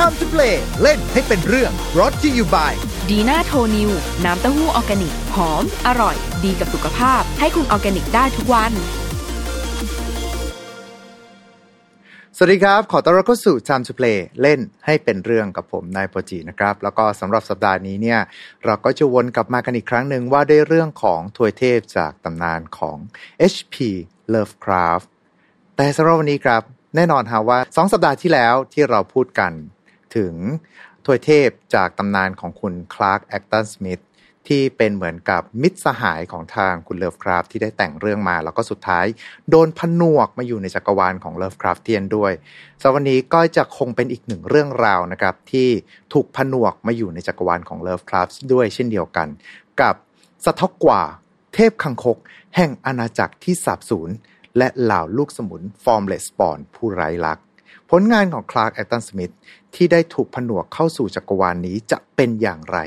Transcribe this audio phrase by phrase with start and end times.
[0.00, 2.72] Time to play เล่นให้เป็นเรื่อง brought to you by
[3.10, 3.90] ดีน่าโทนิว
[4.24, 8.72] น้ำเต้าหู้ออร์แกนิก หอม อร่อย ดีกับสุขภาพ ให้คุณออร์แกนิกได้ทุกวัน
[12.36, 18.20] สวัสดีครับ ขอต้อนรับเข้าสู่ Time to Play เล่นให้เป็นเรื่องกับผมนายโปรจีนะครับ แล้วก็สำหรับสัปดาห์นี้เนี่ย
[18.64, 22.96] เราก็จะวนกลับมากันอีกครั้งหนึ่งว่าด้วยเรื่องของทวยเทพจากตำนานของ
[23.52, 23.76] H.P.
[24.34, 25.06] Lovecraft
[25.76, 26.62] แต่สำหรับวันนี้ครับ
[26.96, 29.52] แน่นอนฮะว่า 2 สัปดาห์ที่แล้วที่เราพูดกัน
[30.16, 30.34] ถึง
[31.06, 34.02] ทวยเทพจากตำนานของคุณ Clark Ashton Smith
[34.48, 39.06] ที่เป็นเหมือนกับมิตรสหายของทางคุณ Lovecraft ที่ได้แต่งเรื่องมา แล้วก็สุดท้าย
[39.50, 42.32] โดนผนวกมาอยู่ในจักรวาลของ Lovecraftian ด้วย
[42.80, 45.68] สำหรับวันนี้ก็จะคงเป็นอีกหนึ่งเรื่องราวนะครับ ที่
[46.12, 49.28] ถูกผนวกมาอยู่ในจักรวาลของ Lovecraft ด้วยเช่นเดียวกัน
[49.80, 49.94] กับ
[50.44, 51.02] Tsathoggua
[51.54, 52.18] เทพคางคก
[52.56, 54.10] แห่งอาณาจักรที่สาบสูญ
[54.58, 57.38] และเหล่าลูกสมุน Formless Spawn ผู้ไร้ลักษณ์
[57.90, 59.32] ผลงานของ Clark Ashton Smith
[59.76, 62.78] ที่ได้ถูกผนวกเข้าสู่จักรวาลนนี้จะเป็นอย่างไร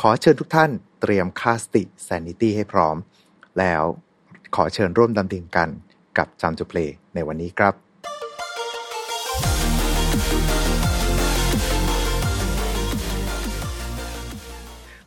[0.00, 2.96] ขอเชิญทุกท่านเตรียมค่าสติ sanity ให้พร้อม
[3.58, 3.82] แล้ว
[4.56, 5.68] ขอเชิญร่วมดำดิ่งกัน
[6.18, 6.78] กับ Time to Play
[7.14, 7.74] ในวันนี้ครับ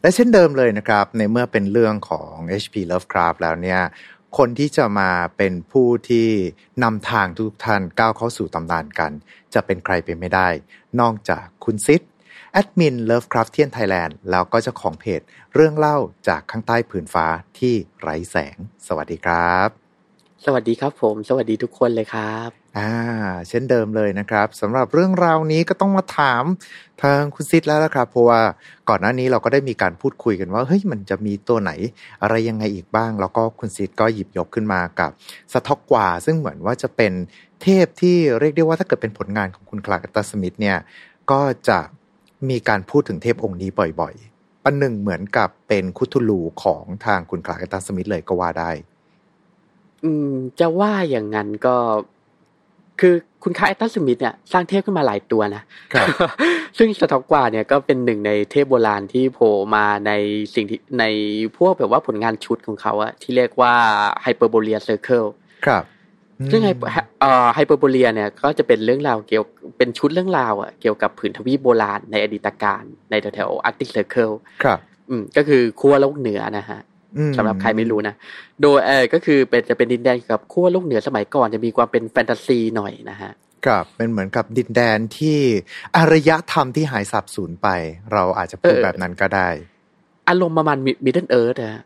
[0.02, 2.34] และเช่นเดิมเลยนะครับ ในเมื่อเป็นเรื่องของ
[2.64, 2.76] H.P.
[2.92, 3.82] Lovecraft แล้วเนี่ย
[4.38, 6.28] คนที่จะมาเป็นผู้ที่
[6.84, 9.12] นำทางทุกท่านก้าวเข้าสู่ตำนานกัน
[9.54, 10.48] จะเป็นใครไปไม่ได้
[11.00, 12.02] นอกจากคุณซิด
[12.52, 15.22] แอดมิน Lovecraft เทียนไทยแลนด์แล้วก็เจ้าของเพจ
[15.54, 17.26] เรื่องเล่าจากข้างใต้ผืนฟ้า
[17.60, 19.70] ที่ไร้แสง สวัสดีครับ
[20.46, 22.92] สวัสดีครับผม สวัสดีทุกคนเลยครับ อ่า
[23.50, 26.44] เช่นเดิมเลยนะครับสำหรับเรื่องราวนี้ก็ต้องมาถาม
[27.04, 28.42] ทางคุณซิดแล้วละครับ เพราะว่า
[28.90, 31.72] ก่อนหน้านี้เราก็ได้มีการพูดคุยกันว่าเฮ้ยมันจะมีตัวไหน
[32.22, 35.12] อะไรยังไงอีกบ้าง แล้วก็คุณซิดก็หยิบยกขึ้นมากับ
[35.54, 37.14] Tsathoggua ซึ่งเหมือนว่าจะเป็น
[37.62, 40.78] เทพที่เรียกได้ว่าถ้าเกิดเป็นผลงานของคุณ Clark Ashton Smith เนี่ย
[41.32, 41.80] ก็จะ
[42.50, 48.72] มีการพูดถึงเทพองค์นี้บ่อยๆประหนึ่งเหมือนกับเป็น Cthulhu ของทางคุณ Clark Ashton Smith เลยก็ว่าได้
[50.04, 51.76] อืม จะว่าอย่างนั้นก็
[53.00, 56.08] คือคุณ Clark Ashton Smith เนี่ยสร้างเทพขึ้นมาหลายตัวนะครับ
[56.78, 60.12] ซึ่ง Tsathoggua เนี่ยก็เป็นหนึ่งในเทพโบราณที่โผล่มาใน
[60.56, 61.06] สิ่งที่ใน
[61.58, 63.74] พวกแบบว่าผลงานชุดของเขาอะที่เรียกว่า
[64.22, 65.26] Hyperborea Cycle
[65.66, 65.84] ครับ
[66.40, 66.70] อืมซึ่งไฮ
[67.20, 69.44] เอ่อ Hyperborea เนี่ยก็จะเป็นเรื่องราวเกี่ยว
[69.78, 74.32] เป็นชุดเรื่องราวอะเกี่ยวกับผืนทวีปโบราณในอดีตกาลในแถวๆ Arctic Circle
[74.64, 76.93] ครับ อืมก็คือขั้วโลกเหนือนะฮะอืม
[77.38, 78.16] สำหรับใครไม่รู้นะ
[78.62, 83.32] โดยเออก็คือเป็นจะเป็นดินแดนเกี่ยวกับขั้วโลกเหนือสมัยก่อนจะมีความเป็นแฟนตาซีหน่อยนะฮะ
[83.66, 85.40] ครับเป็นเหมือนกับดินแดนที่
[85.98, 87.68] อารยธรรมที่หายสาบสูญไป
[88.14, 89.50] เราอาจจะพูดเออแบบนั้นก็ได้
[90.30, 91.84] อารมณ์ประมาณ Middle-earth ฮะ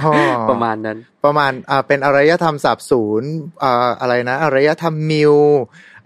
[0.00, 0.12] อ๋อ
[0.50, 3.22] ประมาณนั้น ประมาณอ่าเป็นอารยธรรมสาบสูญ
[3.62, 5.34] อ่าอะไรนะอารยธรรม Mu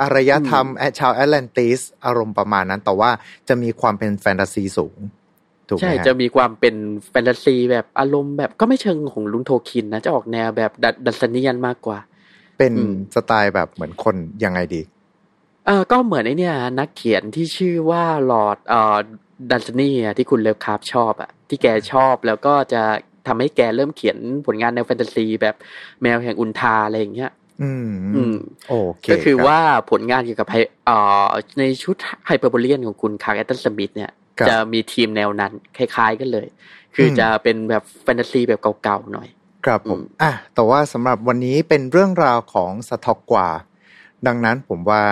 [0.03, 3.11] อารยธรรมแอชาวแอตแลนติสอารมณ์ประมาณนั้น แต่ว่า
[3.49, 4.97] จะมีความเป็นแฟนตาซีสูง
[5.71, 6.75] ถูกไหมใช่ฮะจะมีความเป็น
[7.11, 11.99] แฟนตาซีแบบอารมณ์แบบก็ไม่เชิงของลุง Tolkien นะ จะออกแนวแบบ Dunsanian มากกว่า
[12.59, 14.83] เป็นอืมสไตล์แบบเหมือนคนยังไงดี
[15.67, 18.97] เออก็เหมือนไอเนี่ยนักเขียนที่ชื่อว่าลอร์ดเอ่อ
[19.51, 22.83] Dunsany ที่คุณ Lovecraft ชอบอะที่แกชอบแล้วก็จะ
[23.27, 25.55] ทำให้แกเริ่มเขียนผลงานแนวแฟนตาซีแบบ
[26.03, 27.31] แมวแห่งอุนทาอะไรอย่างเงี้ย
[27.63, 28.37] อืม อืม
[28.69, 29.61] โอเคก็คือรับว่า
[29.91, 31.27] ผลงานเกี่ยวกับไฮเอ่อ
[31.59, 36.47] ในชุด Hyperborean ของคุณ Clark Ashton Smith เนี่ยครับ จะมีทีมแนวนั้น คล้ายๆกันเลย
[36.95, 39.29] คืออมจะเป็นแบบแฟนตาซีแบบเก่าๆหน่อย
[39.65, 43.49] ครับผมอืมอะแต่ว่าสำหรับวันนี้เป็นเรื่องราวของ Tsathoggua
[44.27, 45.03] ดังนั้นผมว่า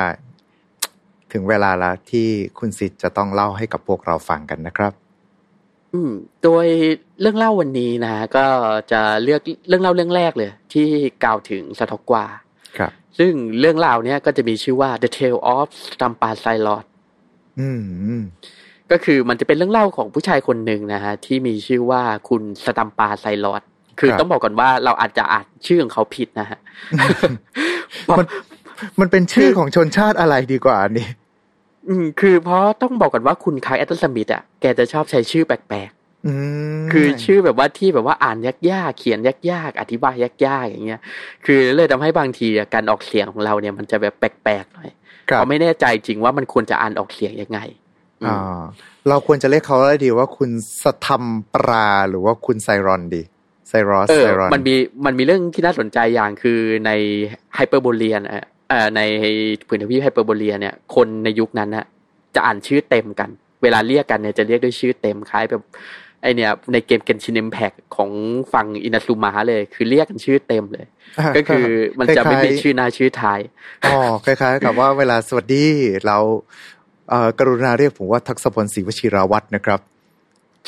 [1.32, 2.28] ถึงเวลาแล้วที่
[2.58, 4.92] คุณสิทธิ์จะต้องเล่าให้กับพวกเราฟังกันนะครับ
[5.92, 6.12] อืม
[6.42, 6.66] โดย
[7.20, 8.46] เรื่องเล่าวันนี้นะก็
[8.92, 10.88] จะเลือกเรื่องเล่าเรื่องแรกเลย ที่
[11.24, 12.24] กล่าวถึงสตอกกวา
[12.78, 16.84] ครับ ซึ่งเรื่องราวเนี้ยก็จะมีชื่อว่า The Tale of Stampa s i l o t
[17.60, 18.22] อืมอืม
[18.92, 23.62] ก็คือมันจะเป็นเรื่องเล่าของผู้ชายคนหนึ่งนะฮะที่มีชื่อว่าคุณสตัมปาไซลอด
[24.00, 26.58] คือครับต้องบอกก่อนว่าเราอาจจะอ่านชื่อของเขาผิดนะฮะ
[28.18, 28.26] มัน
[29.00, 31.08] มันเป็นชื่อของชนชาติอะไรดีกว่าอันนี่
[31.88, 35.90] อืม คือเพราะต้องบอกก่อนว่าคุณคายแอตตันสมิธอะแกจะชอบใช้ชื่อแปลก
[36.26, 36.32] อื
[36.80, 38.36] มๆคือชื่อแบบว่าที่แบบว่าอ่าน
[38.72, 39.18] ยากๆ เขียน
[39.52, 40.14] ยากๆ อธิบาย
[40.46, 41.00] ยากๆ อย่างเงี้ย
[41.44, 44.90] คือเลยทำให้บางทีอะการออกเสียงของเราเนี่ยมันจะแบบแปลกๆหน่อย
[45.30, 47.58] ครับเขาไม่แน่ใจจริงว่ามันควรจะอ่านออกเสียงยังไง
[48.22, 48.60] อืมอ่า
[49.08, 50.50] เราควรจะเรียกเขาอะไรดีว่าคุณ
[50.82, 51.24] สทัม
[51.54, 53.22] ปราหรือว่าคุณไซรอนดี
[53.68, 54.74] ไซรอสเออไซรอนมันมี
[55.06, 56.90] มันมีเรื่องที่น่าสนใจอย่างคือใน
[57.54, 59.00] ไฮเปอร์โบเลียนอะเอ่อใน
[59.68, 61.86] ผืนทวีปไฮเปอร์โบเลียเนี่ย คนในยุคนั้นน่ะ
[62.34, 63.30] จะอ่านชื่อเต็มกัน
[63.62, 65.62] เวลาเรียกกันเนี่ยจะเรียกด้วยชื่อเต็มคล้ายแบบ
[66.22, 68.10] ไอเนี่ยในเกมเกนชิน i มแพ t ของ
[68.52, 71.64] ฝั่งอินาซูมะเลย คือเรียกกันชื่อเต็มเลยาก็คือ
[71.98, 73.40] มันจะไม่มีคล้ายๆชื่อหน้าชื่อท้าย
[73.86, 75.66] อ๋อคล้ายๆ กับว่าเวลาสวัสดี
[76.06, 76.77] เราเอ่อ
[77.38, 79.80] กรุณาเรียกผมว่าทักษพลศรีวชิราวัตรนะครับ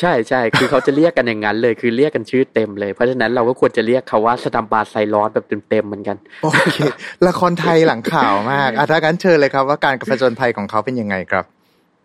[0.01, 6.79] ใช่ใช่คือเขาจะเรียกกันอย่างนั้นเลยคือเรียกกันชื่อเต็มเลยเพราะฉะนั้นเราก็ควรจะเรียกเขาว่าสตัมบาไซรอสแบบเต็มๆเหมือนกันโอเค
[7.27, 11.45] ละครไทยหลังข่าวมากอะถ้างั้นเชิญเลยครับว่าการกระผจญภัยของเขาเป็นยังไงครับ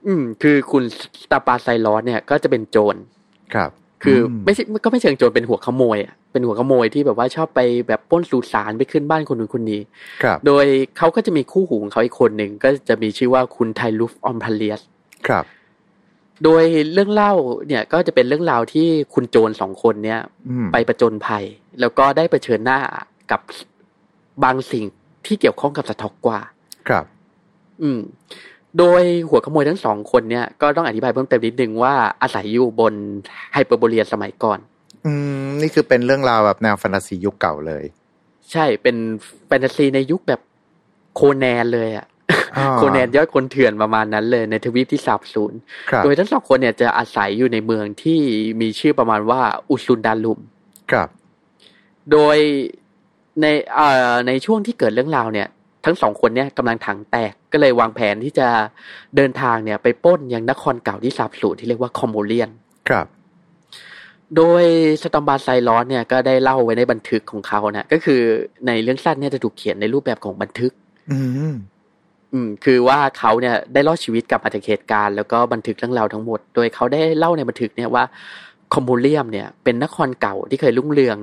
[0.07, 0.83] อืม คือคุณ
[1.21, 2.95] สตาปาไซรอสเนี่ยก็จะเป็นโจร
[3.53, 3.71] ครับ
[4.05, 9.81] คืออไม่ใช่ก็ไม่เชิงโจรเป็นหัวขโมยอะเป็นหัวขโมยที่แบบว่าชอบไปแบบปล้นสุสานไปขึ้นบ้านคนนู้นคนนี้
[10.23, 10.65] ครับโดย
[10.97, 14.81] เขาก็จะมีคู่หูของเขาอีกคนหนึ่งก็จะมีชื่อว่าคุณไทลูฟออมพาเลียส
[15.27, 15.45] ครับ
[16.43, 16.63] โดย
[16.93, 17.33] เรื่องเล่า
[17.67, 20.19] เนี่ยก็จะเป็นเรื่องราวที่คุณโจรสองคนเนี่ย
[20.49, 21.45] อืมไปประจนภัย
[21.79, 22.79] แล้วก็ได้เผชิญหน้า
[23.31, 23.41] กับ
[24.43, 24.85] บางสิ่ง
[25.25, 26.39] ที่เกี่ยวข้องกับสต็อกกว่า
[26.89, 27.05] ครับ
[27.81, 27.99] อืม
[28.79, 32.93] โดยหัวขโมยทั้งสองคนเนี่ยก็ต้องอธิบายเพิ่มเติมนิดนึงว่าอาศัยอยู่บน
[33.53, 34.59] ไฮเปอร์โบเรียสมัยก่อน
[35.05, 35.11] อื
[35.43, 37.83] ม นี่คือเป็นเรื่องราวแบบแนวแฟนตาซียุคเก่าเลย
[38.51, 38.95] ใช่เป็น
[39.47, 40.41] แฟนตาซีในยุคแบบ
[41.15, 42.05] โคแนนเลยอะ
[42.57, 45.53] อ่าโคแนนยอดคนเถื่อนประมาณนั้นเลยในทวีปที่สาบสูญ
[45.89, 48.19] ครับโดยทั้งสองคนเนี่ยจะอาศัยอยู่ในเมืองที่
[48.61, 50.39] มีชื่อประมาณว่าอุซุนดาลุม
[50.91, 51.09] ครับ
[52.11, 52.37] โดย
[53.41, 55.47] ในเอ่อในช่วงที่เกิดเรื่องราวเนี่ย
[55.85, 58.47] ทั้งสองคนเนี่ยกำลังถังแตกก็เลยวางแผนที่จะ
[59.15, 62.49] เดินทางเนี่ย ไปปล้นยังนครเก่าที่สาบสูญที่เรียกว่าคอมโมเลียน
[62.89, 63.07] ครับ
[64.35, 64.63] โดย
[65.01, 68.21] สตอมบาไซรอสเนี่ยก็ได้เล่าไว้ในบันทึกของเขานะก็คือ
[68.67, 70.71] ในเรื่องสั้นเนี่ยจะถูกเขียนในรูปแบบของบันทึก
[71.11, 71.19] อื
[71.51, 71.53] ม
[72.33, 78.03] อืมคือว่าเขาเนี่ยได้รอดชีวิตกลับมาจากเหตุการณ์แล้วก็บันทึกเรื่องราวทั้งหมด โดยเขาได้เล่าในบันทึกเนี่ยว่า
[78.73, 81.17] คอมโบเลียมเนี่ยเป็นนครเก่าที่เคยรุ่งเรือง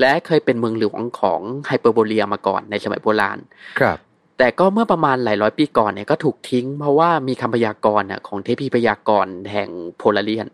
[0.00, 3.38] และเคยเป็นเมืองหลวงของไฮเปอร์โบเลียมาก่อนในสมัยโบราณ
[3.80, 3.98] ครับ
[4.38, 10.46] แต่ก็เมื่อประมาณหลายร้อยปีก่อนเนี่ยก็ถูกทิ้ง เพราะว่ามีคำพยากรณ์น่ะของเทพีพยากรณ์แห่งโพลาเรียน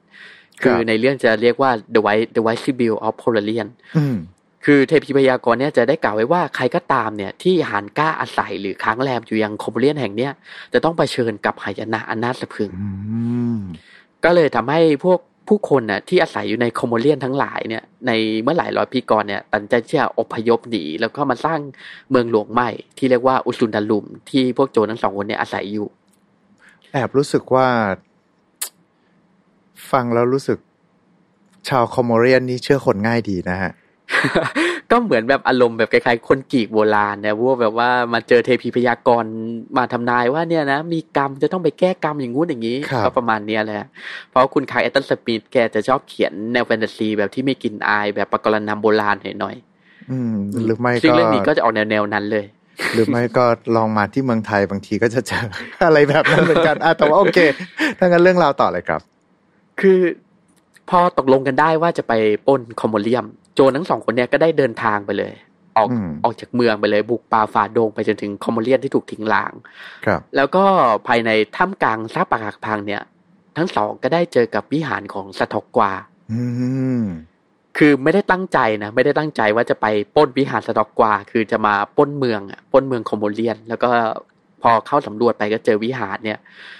[0.62, 3.68] คือในเรื่องจะเรียกว่า the white the white sibyl of Polarian
[3.98, 4.16] อืม
[4.64, 10.32] คือเทพีพยากรณ์เนี่ยจะได้กล่าวไว้ว่าใครก็ตามเนี่ยที่หานกล้าอาศัยหรือค้างแรมอยู่ยังคอมโบเลียนแห่งเนี้ย
[10.72, 12.88] จะต้องเผชิญกับหายนะอันน่าสะพรึงอื
[13.56, 13.58] ม
[14.24, 18.12] ก็เลยทำให้พวก ผู้คนน่ะที่อาศัยอยู่ในคอมโบเลียนทั้งหลายเนี่ยใน
[18.42, 21.60] เมื่อหลายร้อยปีก่อนเนี่ยตัดสินใจที่จะอพยพหนีแล้วก็มาสร้าง
[22.10, 25.88] เมืองหลวงใหม่ ที่เรียกว่าอุซุนดาลุม ที่พวกโจรทั้งสองคนเนี่ยอาศัยอยู่
[26.92, 27.66] แอบรู้สึกว่า
[29.90, 30.58] ฟังแล้วรู้สึก
[31.68, 33.72] ชาวคอมโมเรียนนี่เชื่อคนง่ายดีนะฮะ
[34.90, 39.32] ก็เหมือนแบบอารมณ์แบบคล้ายๆคนกรีกโบราณเนี่ยพวกแบบว่ามาเจอเทพีพยากรณ์
[39.76, 43.86] มาทำนายว่าเนี่ยนะมีกรรมจะต้องไปแก้กรรมอย่างงู้นอย่างนี้ครับก็ประมาณเนี้ยแหละ
[44.30, 49.56] เพราะคุณคลาร์กแอชตันสมิธแกจะชอบเขียนแนวแฟนตาซีแบบที่มีกลิ่นอายแบบปกรณัมโบราณหน่อย
[50.10, 52.44] อืมๆหรือไม่ซึ่งก็เรื่องนี้ก็จะออกแนวๆนั้นเลย
[52.94, 53.44] หรือไม่ก็
[53.76, 55.46] ลองมาที่เมืองไทยบางทีก็จะเจอ
[55.86, 57.38] อะไรแบบนั้นเหมือนกันอะแต่ว่าโอเค
[57.98, 59.00] ถ้างั้นเรื่องราวต่อเลยครับ
[59.80, 60.00] คือ
[60.90, 62.12] พอตกลงกันได้ว่าจะไป
[62.46, 65.34] ปล้นคอมโมเลียม โจรทั้งสองคนเนี่ยก็ได้เดินทางไปเลย
[65.76, 69.52] ออกอืมออกจากเมืองไปเลย บุกป่าฝ่าดงไปจนถึงคอมโมเลียนที่ถูกทิ้งร้าง
[70.06, 70.64] ครับ แล้วก็
[71.06, 73.02] ภายในถ้ำกลางซากปรักหักพังเนี่ย
[73.56, 75.92] ทั้งสองก็ได้เจอกับวิหารของสะทอกกวา
[76.32, 76.42] อื
[77.00, 77.02] ม
[77.78, 83.90] คือไม่ได้ตั้งใจนะไม่ได้ตั้งใจว่าจะไปปล้นวิหารสะทอกกวา คือจะมาปล้นเมืองอะปล้นเมืองคอมโบเลียน แล้วก็
[84.62, 86.38] พอเข้าสำรวจไปก็เจอวิหารเนี่ย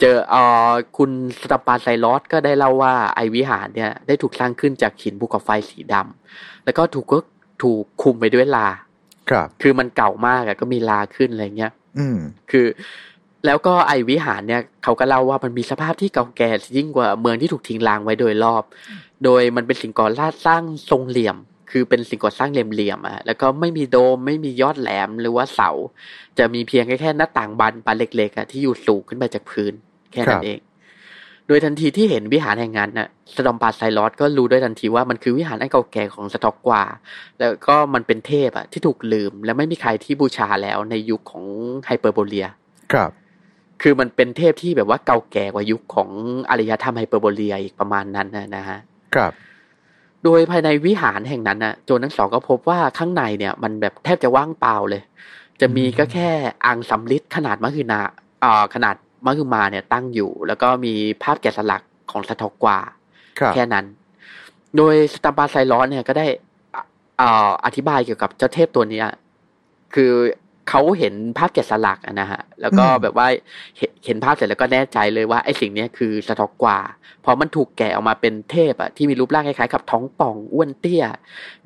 [0.00, 1.10] เจอเอ่อคุณ
[1.40, 7.18] สตาปาไซรอสก็ได้เล่าว่าไอวิหารเนี่ยได้ถูกสร้างขึ้นจากหินภูเขาไฟสีดำแล้วก็ถูกก็
[7.62, 8.68] ถูกคุมไปด้วยลา
[9.30, 12.18] ครับ คือมันเก่ามากอะก็มีลาขึ้นอะไรเงี้ย อืม
[12.50, 12.66] คือ
[13.46, 18.62] แล้วก็ไอวิหารเนี่ยเขาก็เล่าว่ามันมีสภาพที่เก่าแก่ยิ่งกว่าเมืองที่ถูกทิ้งร้างไว้โดยรอบ
[19.24, 20.08] โดยมันเป็นสิ่งก่อ
[20.46, 21.36] สร้างทรงเหลี่ยม
[21.70, 25.70] คือเป็นสิ่งก่อสร้างเหลี่ยมๆอะแล้วก็ไม่มีโดมไม่มียอดแหลมหรือว่าเสา
[26.38, 29.72] จะมีเพียงแค่แค่หน้าต่างบานบานเล็กๆอะที่อยู่สูงขึ้นไปจากพื้น
[30.12, 30.60] แค่นั้นเอง
[31.46, 36.82] โดยทันทีที่เห็นวิหารแห่งนั้นน่ะสตอมปาไซรอสก็รู้ด้วยทันทีว่ามันคือวิหารอันเก่าแก่ของสตอกกวา
[37.38, 41.44] แล้วก็มันเป็นเทพอะที่ถูกลืม และไม่มีใครที่บูชาแล้วในยุคของ
[41.86, 42.46] ไฮเปอร์โบเลีย
[42.92, 43.10] ครับ
[43.82, 46.08] คือมันเป็นเทพที่แบบว่าเก่าแก่กว่ายุคของ
[46.50, 48.78] อารยธรรมไฮเปอร์โบเลียอีกประมาณนั้นนะนะฮะ
[49.14, 49.32] ครับ
[50.24, 55.02] โดยภายในวิหารแห่งนั้นน่ะโจรทั้งสองก็พบว่าข้างในเนี่ย มันแบบแทบจะว่างเปล่าเลย
[55.60, 56.28] จะมีก็แค่
[56.64, 58.00] อ่างสำลิดขนาดมหึนา
[58.44, 58.96] อ่าขนาด
[59.26, 62.78] มหึมาเนี่ยตั้งอยู่ แล้วก็มีภาพแกะสลักของสะทอกกวา
[63.38, 63.84] ครับแค่นั้น
[64.76, 66.26] โดยสตาร์บาไซรอนเนี่ยก็ได้
[66.74, 66.82] อะ
[67.20, 69.06] อ่าอธิบายเกี่ยวกับเจ้าเทพตัวเนี้ย
[69.94, 70.12] คือ
[70.70, 73.26] เขาเห็นภาพแกะสลักอะนะฮะ แล้วก็อืมแบบว่า
[73.78, 76.78] เห็นเห็นภาพเสร็จแล้วก็แน่ใจเลยว่าไอ้สิ่งเนี้ยคือสะทอกกว่า
[77.22, 81.04] เพราะมันถูกแกะออกมาเป็นเทพอะที่มีรูปร่างคล้ายๆกับท้องป่องอ้วนเตี้ย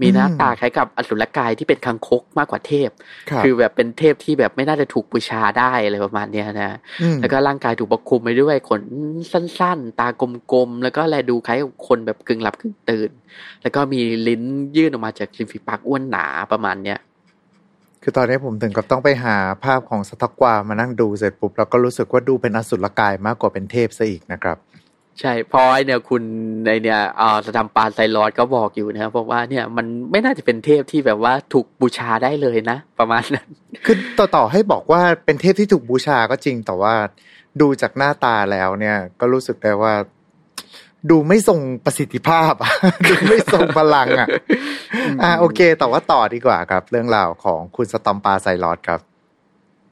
[0.01, 2.91] มีหน้าตาคล้ายกับอสุรกายที่เป็นคังคกมากกว่าเทพ
[3.31, 6.77] ครับคือแบบเป็นเทพที่แบบไม่น่าจะถูกบูชาได้อะไรประมาณเนี้ยนะ
[7.15, 8.83] มแล้วก็ร่างกายถูกปกคลุมไปด้วยขน
[9.33, 10.09] สั้นๆ ตา
[10.53, 13.11] กลมๆแล้วก็แลดูคล้ายกับคนแบบกึ่งหลับกึ่งตื่น
[13.63, 14.43] แล้วก็มีลิ้น
[14.77, 16.99] ยื่นออกมาจากริมฝีปากอ้วนหนาประมาณเนี้ย
[18.07, 24.57] คือตอนนี้ผมถึงกับต้องไปหาภาพของสต็อกกวามานั่งดูเสร็จปุ๊บแล้วก็รู้สึกว่าดูเป็นอสุรกายมากกว่าเป็นเทพซะอีกนะครับ
[25.21, 26.23] ใช่เพอไอเนี่ยคุณ
[26.65, 33.49] ในเนี่ยเอ่อสตัมปานไซรอดก็บอกอยู่นะครับบอกว่าเนี่ยมันไม่น่าจะเป็นเทพที่แบบว่าถูกบูชาได้เลยนะ ประมาณนั้น
[33.85, 36.95] คือต่อต่อให้บอกว่าเป็นเทพที่ถูกบูชาก็จริงแต่ว่า
[37.61, 39.95] ดูจากหน้าตาแล้วเนี่ยก็รู้สึกได้ว่า
[41.11, 42.73] ดูไม่ทรงประสิทธิภาพอะ
[43.09, 44.29] ดูไม่ทรงพลังอะ
[45.23, 49.01] อ่าโอเค แต่ว่าต่อดีกว่าครับ เรื่องราวของคุณสตอมปาไซรอดครับ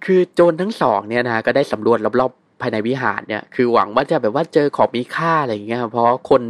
[0.05, 6.43] คือโจรทั้งสองเนี่ยนะก็ได้สำรวจรอบๆภายในวิหารเนี่ย คือหวังว่าจะแบบว่าเจอของมีค่าอะไรอย่างเงี้ย เพราะคน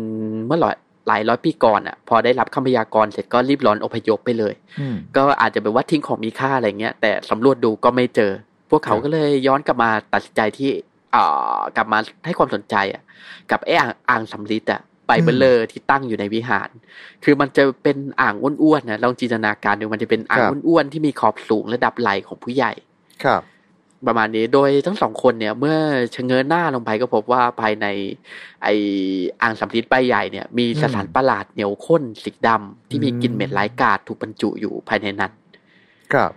[0.46, 0.76] เมื่อหลาย
[1.08, 8.32] หลายร้อยปีก่อนอะ พอได้รับคำพยากรณ์เสร็จก็รีบร้อนอพยพไปเลยอืมก็อาจจะแบบว่าทิ้งของมีค่าอะไรเงี้ย แต่สำรวจดูก็ไม่เจอ
[8.70, 10.91] พวกเขาครับก็เลยย้อนกลับมาตัดสินใจที่อ่า
[11.76, 13.02] กลับมาให้ความสนใจอะ
[13.50, 16.68] กับไอ้อ่างอ่างสำลิดอะใบเบลเลอร์ที่ตั้งอยู่ในวิหาร
[17.24, 22.72] คือมันจะเป็นอ่างอ้วนๆนะลองจินตนาการดูมันจะเป็นอ่างครับอ้วนๆที่มีขอบสูงระดับไหล่ของผู้ใหญ่
[23.24, 23.42] ครับ
[24.06, 25.76] ประมาณนี้ โดยทั้งสองคนเนี่ย เมื่อ
[26.14, 27.86] ชะเง้อหน้าลงไปก็พบว่าภายใน
[28.62, 28.68] ไอ
[29.42, 35.32] อ่างสำลิดใบใหญ่เนี่ย มีสสารประหลาดเหนียวข้นสีดำที่มีกลิ่นเหม็นร้ายกาจถูกบรรจุอยู่ภายในนั้น
[36.12, 36.30] ครับ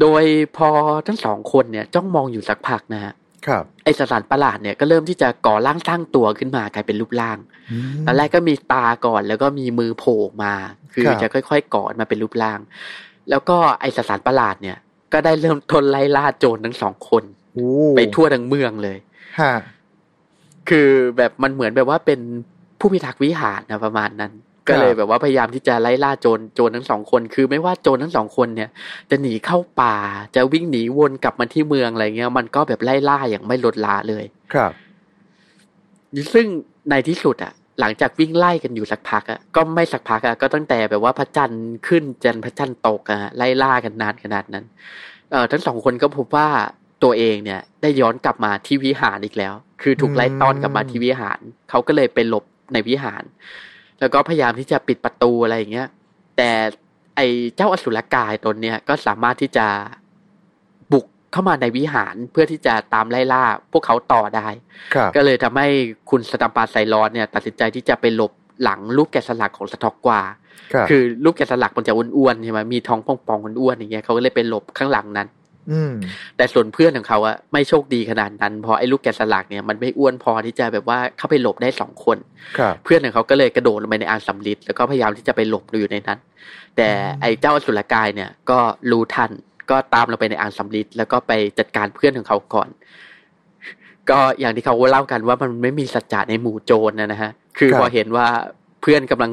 [0.00, 0.24] โดย
[0.56, 0.68] พอ
[1.06, 3.12] ทั้งสองคนเนี่ย จ้องมองอยู่สักพักนะฮะ
[3.46, 7.38] ครับไอสสารประหลาดเนี่ยก็เริ่มที่จะก่อร่างสร้างตัวขึ้นมากลายเป็นรูปร่าง
[7.70, 10.54] อืมตอนแรกก็มีตาก่อนแล้วก็มีมือโผล่ออกมา
[10.92, 12.60] คือครับจะค่อยๆก่อนมาเป็นรูปร่าง
[13.30, 14.78] แล้วก็ไอสสารประหลาดเนี่ย
[15.12, 18.98] ก็ได้เริ่มทนไล่ล่าโจรทั้งสองคนโอ้ไปทั่วทั้งเมืองเลย
[19.40, 19.52] ฮะ
[20.68, 22.20] คือแบบมันเหมือนแบบว่าเป็น
[22.78, 24.32] ผู้พิทักษ์วิหารนะประมาณนั้น
[24.68, 28.70] ก็เลยแบบว่าพยายามที่จะไล่ล่าโจรโจรทั้งสองคน คือไม่ว่าโจรทั้งสองคนเนี่ย
[29.10, 29.96] จะหนีเข้าป่า
[30.36, 34.72] จะวิ่งหนีวนกลับมาที่เมืองอะไรเงี้ย มันก็แบบไล่ล่าอย่างไม่ลดละเลย ครับ
[36.34, 36.46] ซึ่ง
[36.90, 44.64] ในที่สุดอะหลังจากวิ่งไล่กันอยู่สักพักอะก็ไม่สักพักอะก็ตั้งแต่แบบว่าพระจันทร์ขึ้นจันทร์พระจันทร์ตกอะไล่ล่ากันนานขนาดนั้น
[45.30, 46.48] เอ่อทั้งสองคนก็พบว่า
[47.02, 51.40] ตัวเองเนี่ย ได้ย้อนกลับมาที่วิหารอีกแล้ว คือถูกไล่ต้อนกลับมาที่วิหาร
[51.70, 53.22] เขาก็เลยไปหลบในวิหาร
[54.00, 55.88] แล้วก็พยายามที่จะปิดประตูอะไรอย่างเงี้ย
[56.36, 56.50] แต่
[57.16, 59.66] ไอ้เจ้าอสุรกายตนเนี่ยก็สามารถที่จะ
[60.92, 64.46] บุกเข้ามาในวิหารเพื่อที่จะตามไล่ล่าพวกเขาต่อได้
[64.94, 65.68] ครับก็เลยทำให้
[66.10, 68.32] คุณสตัมปาไซรอนเนี่ย ตัดสินใจที่จะไปหลบ
[68.62, 70.20] หลังรูปแกะสลักของสตอกกวา
[70.72, 75.41] ครับคือรูปแกะสลักมันจะอ้วนๆใช่ไหมมีท้องป่องๆอ้วนๆอย่างเงี้ยเขาก็เลยไปหลบข้างหลังนั้นอืม
[76.36, 82.18] แต่ส่วนเพื่อนของเขาอะไม่โชคดีขนาดนั้นเพราะไอ้ลูกแกะสลักเนี่ยมันไม่อ้วนพอที่จะแบบว่าเข้าไปหลบได้สองคน
[82.58, 86.18] ครับเพื่อนของเขาก็เลยกระโดดลงไปในอ่างสำลิดแล้วก็พยายามที่จะไปหลบอยู่ในนั้น
[86.76, 86.88] แต่
[87.20, 88.58] ไอ้เจ้าอสุรกายเนี่ยก็
[88.90, 89.30] รู้ทัน
[89.70, 92.68] ก็ตามลงไปในอ่างสำลิดแล้วก็ไปจัดการเพื่อนของเขาก่อน
[94.10, 98.26] ก็อย่างที่เขาเล่ากันว่ามันไม่มีสัจจะในหมู่โจรนะนะฮะคือครับพอเห็นว่า
[98.82, 99.32] เพื่อนกำลัง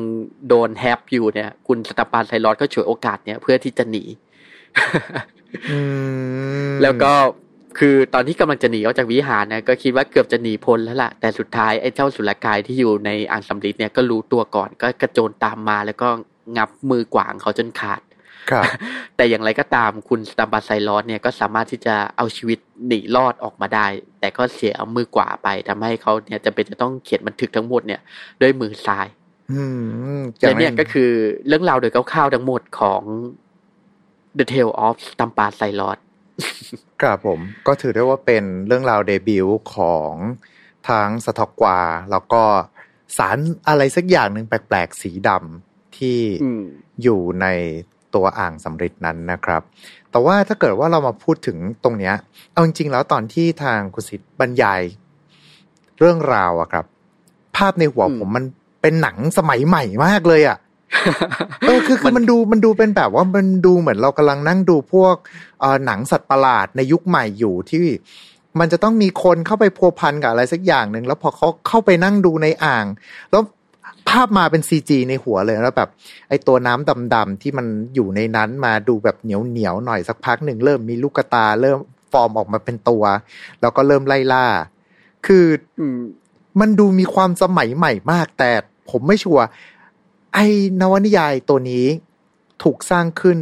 [0.49, 4.03] โดนแฮปอยู่เนี่ย คุณสตาปานไซรอดก็ฉวยโอกาสเนี่ยเพื่อที่จะหนี
[4.77, 4.83] อื
[5.38, 5.38] ม
[6.83, 7.13] แล้วก็
[7.79, 16.07] คือตอนที่กำลังจะหนีออกจากวิหารนะก็คิดว่าเกือบจะหนีพ้นแล้วล่ะ แต่สุดท้ายไอ้เจ้าสุรกายที่อยู่ในอ่างสำลิดเนี่ยก็รู้ตัวก่อนก็กระโจนตามมาแล้วก็
[16.57, 18.01] งับมือกวางเขาจนขาด
[18.51, 18.63] ครับ
[19.15, 23.87] แต่อย่างไรก็ตามคุณสตัมบัสไซรอสเนี่ยก็สามารถที่จะเอาชีวิตหนีรอดออกมาได้
[24.19, 28.01] แต่ก็เสียมือกว่าไปทำให้เขาเนี่ยจะเป็นจะต้องเขียนบันทึกทั้งหมดเนี่ย
[28.41, 29.07] ด้วยมือซ้าย
[29.51, 29.63] อื
[30.17, 31.11] มและเนี่ยก็คือ
[31.47, 33.01] เรื่องราวโดยคร่าวๆทั้งหมดของ
[34.37, 35.97] The Tale of s t a m p a s i l o t
[37.01, 40.13] ครับผมก็ถือได้ว่าเป็นเรื่องราวเดบิวต์ของ
[40.89, 41.79] ทั้งสตอกกวา
[42.11, 42.43] แล้วก็
[43.17, 46.63] สารอะไรสักอย่างหนึ่งแปลกๆ สีดำที่อืม
[47.03, 47.47] อยู่ใน
[48.15, 49.61] ตัวอ่างสำริดนั้นนะครับ
[50.11, 52.15] แต่ว่าถ้าเกิดว่าเรามาพูดถึงตรงเนี้ย
[52.53, 54.81] เอาจริงๆแล้วตอนที่ทางคุณสิทธิ์บรรยาย
[55.99, 56.85] เรื่องราวอะครับ
[57.55, 58.45] ภาพในหัวอืมผมมัน
[58.81, 60.57] เป็นหนังสมัยใหม่มากเลยอะ
[61.61, 65.15] เออคือคือมันดูมันดูเป็นแบบว่ามันดูเหมือนเรากำลังนั่งดูพวก
[65.59, 67.87] เอ่อหนังสัตว์ประหลาดในยุคใหม่อยู่ที่
[68.59, 72.85] มันจะต้องมีคนเข้าไปพัวพันกับอะไรสักอย่างหนึ่งแล้วพอเขาเข้าไปนั่งดูในอ่าง
[73.31, 73.43] แล้ว
[74.09, 75.89] ภาพมาเป็นซีจีในหัวเลยแล้วแบบ
[76.29, 77.65] ไอตัวน้ำดำๆที่มัน
[77.95, 81.77] อยู่ในนั้นมาดูแบบเหนียวเหนียวๆหน่อยสักพักหนึ่งเริ่มมีลูกกระตา เริ่ม
[82.11, 83.03] ฟอร์มออกมาเป็นตัว
[83.61, 84.45] แล้วก็เริ่มไล่ล่า
[85.25, 85.45] คือ
[85.79, 85.99] อืม
[86.59, 88.51] มันดูมีความสมัยใหม่มากแต่
[88.89, 89.43] ผมไม่ชัวร์
[90.33, 90.45] ไอ้
[90.81, 91.85] นวนิยายตัวนี้
[92.63, 93.39] ถูกสร้างขึ้น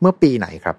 [0.00, 0.76] เมื่อปีไหนครับ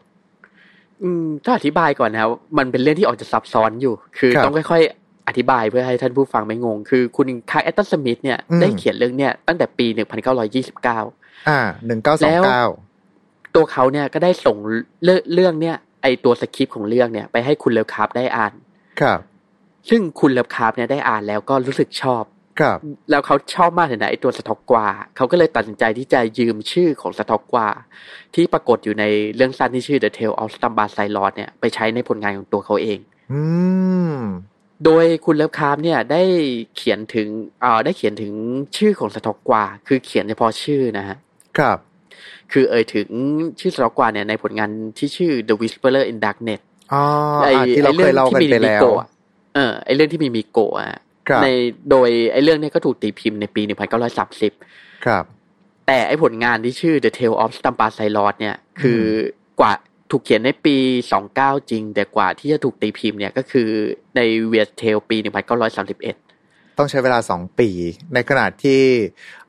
[1.04, 9.86] อืมถ้าอธิบายก่อนนะครับมันเป็นเรื่องที่ออกจะซับซ้อนอยู่ คือครับต้องค่อยๆ อธิบายเพื่อให้ท่านผู้ฟังไม่งง คือคุณคายแอตตันสมิธเนี่ยอืมได้เขียนเรื่องเนี่ยตั้งแต่ปี
[10.68, 12.66] 1929อ่าหนึ่งเก้าสองเก้า
[13.56, 14.58] ตัวเขาเนี่ยก็ได้ส่ง
[15.04, 18.54] เรื่องเรื่องเนี่ย ไอตัวสคริปต์ของเรื่องเนี่ย ไปให้คุณเลิฟคราฟต์ได้อ่าน
[19.02, 19.20] ครับ
[19.90, 22.24] ซึ่งคุณเลิฟคราร์บเนี่ยได้อ่านแล้วก็รู้สึกชอบ
[22.60, 22.78] ครับ
[23.10, 24.86] แล้วเขาชอบมากเลยนะไอตัวสต็อกกวา
[25.16, 27.68] เขาก็เลยตัดสินใจที่จะยืมชื่อของสต็อกกวา
[28.36, 33.00] ที่ปรากฏอยู่ในเรื่องสั้นที่ชื่อ The Tale of Stamba s i l o t เนี่ยไปใช้ในผลงานของตัวเขาเอง
[33.32, 33.42] อื
[34.14, 34.18] ม
[34.86, 36.22] โดยคุณเลิฟคราฟต์เนี่ยได้
[36.76, 37.28] เขียนถึง
[37.62, 38.34] เอ่อได้เขียนถึง
[38.78, 41.18] ชื่อของสต็อกกวาคือเขียนเฉพาะชื่อนะฮะ
[41.58, 41.78] ครับ
[42.52, 43.08] คือเอ่ยถึง
[43.60, 46.62] ชื่อสต็อกกวาเนี่ยในผลงานที่ชื่อ The Whisperer in Darkness
[46.94, 47.04] อ๋อ
[47.42, 49.08] ไออะที่เราเคยเล่ากันที่มีไปมิแล้วโกะ
[49.56, 51.00] เออไอเรื่องที่มีมิโกะอะครับ
[51.44, 51.48] ใน
[51.92, 53.62] โดยไอเรื่องเนี้ก็ถูกตีพิมพ์ในปี
[54.34, 55.24] 1930 ครับ
[55.88, 59.02] แต่ไอผลงานที่ชื่อ The Tale of Stampa s i l o t เนี่ยคือ
[59.60, 59.74] กว่า
[60.12, 60.78] ถูกเขียนในปี
[61.24, 63.70] 29 จริง แต่กว่าที่จะถูกตีพิมพ์เนี่ยก็คือ
[64.16, 67.70] ใน Weird Tales ปี 1931 ต้องใช้เวลาสองปี
[68.14, 68.82] ในขณะที่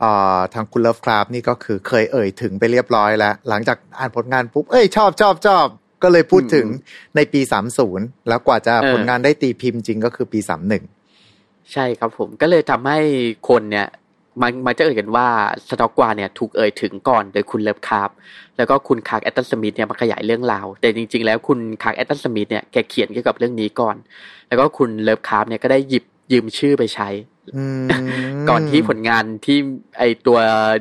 [0.01, 5.67] เอ่อทางคุณเลิฟคราฟต์นี่ก็คือเคยเอ่ยถึงไปเรียบร้อยแล้ว หลังจากอ่านผลงานปุ๊บ เอ้ยชอบชอบชอบ
[6.03, 6.67] ก็เลยพูดถึง
[7.17, 7.41] ในปี
[7.85, 10.96] 30 แล้วกว่าจะเออผลงานได้ตีพิมพ์จริงก็คือปี 31
[11.73, 12.99] ใช่ครับผมก็เลยทำให้
[13.49, 13.89] คนเนี่ย
[14.43, 15.29] มันมันจะเอ่ยกันว่า
[15.69, 18.11] สต็อกกวาเนี่ยถูกเอ่ยถึงก่อนโดยคุณเลิฟคราฟต์
[18.57, 23.97] แล้วก็คุณคลาร์กแอชตันสมิธเนี่ยมาขยายเรื่องราว แต่จริง ๆ แล้วคุณคลาร์กแอชตันสมิธเนี่ยแกเขียนเกี่ยวกับเรื่องนี้ก่อน
[24.49, 27.09] แล้วก็คุณเลิฟคราฟต์เนี่ยก็ได้หยิบยืมชื่อไปใช้
[27.57, 27.87] อืม
[28.51, 29.59] ก่อนที่ผลงานที่
[29.99, 30.39] ไอตัว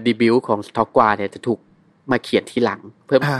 [0.08, 1.60] ดีบิวต์ของสต็อกกวาเนี่ยจะถูก
[2.12, 3.40] มาเขียนทีหลัง เพิ่มอ่า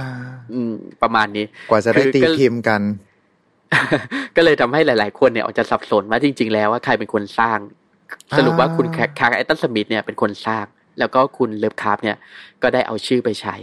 [0.54, 2.82] อืมประมาณนี้ กว่าจะได้คือตีก็พิมพ์กัน
[4.36, 7.60] ก็เลยทำให้หลาย ๆ คนเนี่ยออกจะสับสนว่าจริง ๆ แล้วว่าใครเป็นคนสร้าง
[8.38, 8.88] สรุปว่าคุณ
[9.20, 10.66] คลาร์กแอชตันสมิธเนี่ยเป็นคนสร้าง
[11.00, 12.18] แล้วก็คุณเลิฟคราฟต์เนี่ย
[12.62, 13.56] ก็ได้เอาชื่อไปใช้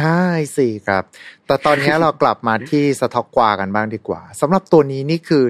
[0.00, 0.14] อ่า
[0.56, 1.04] สี่ครับ
[1.46, 5.44] แต่ตอนนี้เรากลับมาที่สต็อกกวากันบ้างดีกว่าสำหรับตัวนี้นี่คือ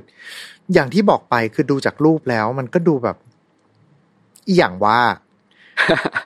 [0.74, 3.16] อย่างที่บอกไปคือดูจากรูปแล้ว มันก็ดูแบบ
[4.46, 5.00] อหย่างว่า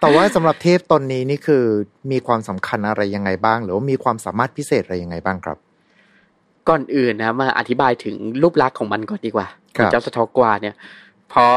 [0.00, 1.64] แต่ว่าสำหรับเทพตนนี้นี่คือ
[2.10, 5.58] มีความสำคัญอะไรยังไงบ้าง หรือว่ามีความสามารถพิเศษอะไรยังไงบ้างครับ
[6.70, 9.46] ก่อนอื่นนะมาอธิบายถึงรูปลักษณ์ของมันก่อนดีกว่า
[9.76, 10.74] ครับของเจ้าสตอกกวาเนี่ย
[11.30, 11.54] เพราะ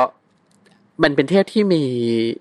[1.03, 1.83] มันเป็นเทพที่มี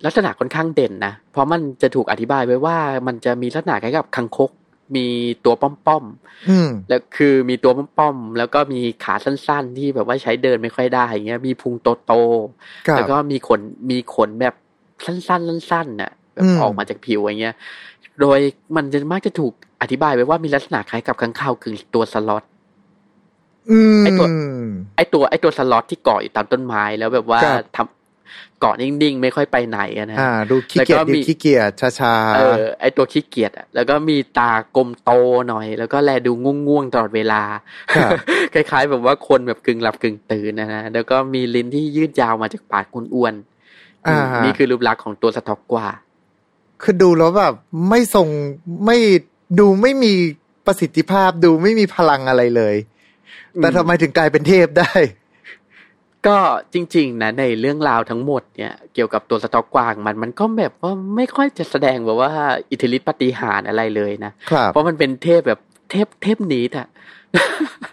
[0.04, 2.76] ลักษณะค่อนข้างเด่นนะ เพราะมันจะถูกอธิบายไว้ว่า
[3.06, 4.50] มันจะมีลักษณะคล้ายกับคังคก
[4.96, 5.06] มี
[5.44, 12.12] ตัวป้อมๆอืมแล้วคือมีตัวป้อมๆแล้วก็มีขาสั้นๆ ที่แบบว่าใช้เดินไม่ค่อยได้อย่างเงี้ย มีพุงโต
[12.86, 13.60] ครับๆแล้วก็มีขน
[13.90, 14.54] มีขนแบบ
[15.04, 17.54] สั้นๆสั้นๆน่ะแบบอืมออกมาจากผิวอย่างเงี้ย
[18.20, 18.38] โดย
[18.76, 22.51] มันจะมักจะถูกอธิบายไว้ว่ามีลักษณะคล้ายกับข้างคาวกึ่งตัวสล็อตอืม
[24.04, 24.26] ไอ้ตัว
[24.96, 31.70] ไอตัวไอตัวสล็อตที่เกาะอยู่ตามต้นไม้แล้วแบบว่าครับทำเกาะนิ่งๆ ไม่ค่อยไปไหนอะนะอ่าดูขี้เกียจแล้วก็ดูมีขี้เกียจ
[32.00, 35.10] ช้าเออไอตัวขี้เกียจอะแล้วก็มีตากลมโต
[35.48, 36.32] หน่อย แล้วก็แลดู
[36.66, 37.42] ง่วงๆตลอดเวลา
[37.96, 38.10] ครับ
[38.54, 47.54] คล้ายๆ แบบว่าคนแบบกึ่งหลับกึ่งตื่นนะนะแล้วก็มีลิ้นที่ยืดยาวมาจากปากอ้วนๆอ่าอืมนี่คือรูปลักษณ์ของตัวสต็อกกว่าๆคือดูแล้วแบบ
[47.88, 48.28] ไม่ทรง
[48.86, 48.98] ไม่
[49.58, 50.12] ดูไม่มี
[50.66, 52.74] ประสิทธิภาพดูไม่มีพลังอะไรเลย
[53.60, 54.92] แต่อืมทำไมถึงกลายเป็นเทพได้
[56.26, 56.38] ก็
[56.74, 62.32] จริง ๆ นะ ในเรื่องราวทั้งหมดเนี่ย เกี่ยวกับตัวสต็อกกวางมันมันก็แบบว่าไม่ค่อยจะแสดงแบบว่า
[62.70, 65.60] อิทธิฤทธิปาฏิหารย์อะไรเลยนะครับเพราะมันเป็นเทพแบบ
[65.90, 66.88] เทพเทพนิดอะ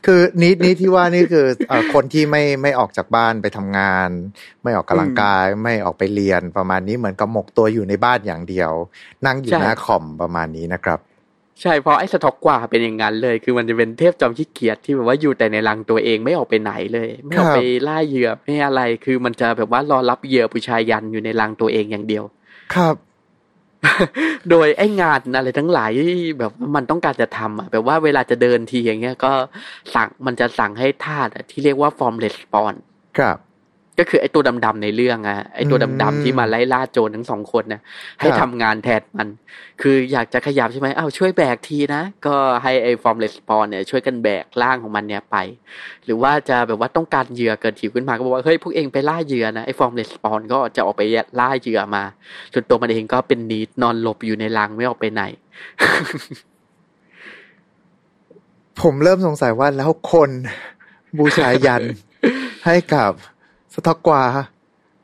[0.05, 4.09] คือนิดนี้ที่ว่านี่คือเอ่อคนที่ไม่ไม่ออกจากบ้านไปทำงาน
[4.63, 8.71] ไม่ออกกำลังกายไม่ออกไปเรียนประมาณนี้เหมือนกับหมกตัวอยู่ในบ้านอย่างเดียว
[9.25, 10.99] นั่งอยู่ใช่หน้าคอมประมาณนี้นะครับ
[11.61, 22.23] ใช่เพราะไอ้สต็อกกว่าเป็นอย่างนั้นเลย คือมันจะเป็นเทพจอมขี้เกียจที่แบบว่าอยู่แต่ในรังตัวเองไม่ออกไปไหนเลย ไม่ออกไปล่าเหยื่อไม่อะไร คือมันจะแบบว่ารอรับเหยื่อผู้ชายยันอยู่ในรังตัวเองอย่างเดียว
[22.75, 22.95] ครับ
[24.49, 29.31] โดยไอ้งานอะไรทั้งหลายที่แบบว่ามันต้องการจะทำอะแบบว่าเวลาจะเดินทีอย่างเงี้ยก็
[29.93, 32.75] สั่งมันจะสั่งให้ทาสอะที่เรียกว่า formless spawn
[33.17, 33.37] ครับ
[33.99, 37.81] ก็คือไอ้ตัวดำๆในเรื่องอะไอ้ตัวอืมดำๆที่มาไล่ล่าโจรทั้งสองคนนะ
[38.19, 39.27] ให้ครัทำบงานแทนมัน
[39.81, 45.35] คืออยากจะขยับใช่ไหมอ้าวช่วยแบกทีนะ ก็ให้ไอ้ formless spawn เนี่ยช่วยกันแบกร่างของมันเนี่ยไป
[46.05, 51.01] หรือว่าจะแบบว่าต้องการเหยื่อเกิดหิวขึ้นมาก็บอกว่าเฮ้ยพวกเองไปล่าเหยื่อนะไอ้ formless spawn ก็จะออกไป
[51.39, 52.03] ล่าเหยื่อมา
[52.53, 55.23] ส่วนตัวมันเองก็เป็นนีดนอนหลบอยู่ในรังไม่ออกไปไหน
[58.81, 60.31] ผมเริ่มสงสัยว่าแล้วคน
[61.17, 61.83] บูชายัน
[62.65, 63.11] ให้กับ
[63.79, 64.21] สต็อกกวา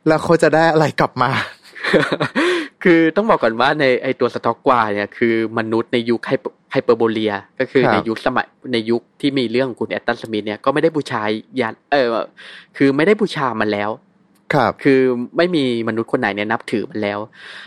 [0.08, 1.30] แล้วเขาจะได้อะไรกลับมา
[2.84, 11.22] คือต้องบอกก่อนว่าในไอตัวสต็อกกวาเนี่ยคือมนุษย์ในยุคไฮเปไฮเปอร์โบเลีย ก็คือครับในยุคสมัยในยุคที่มีเรื่องของคุณแอชตันสมิธเนี่ยก็ไม่ได้บูชา
[11.60, 12.08] ยัญเออ
[12.78, 13.90] คือไม่ได้บูชามันแล้ว
[14.54, 15.02] ครับคือ
[15.38, 17.20] ไม่มีมนุษย์คนไหนเนี่ยนับถือมันแล้ว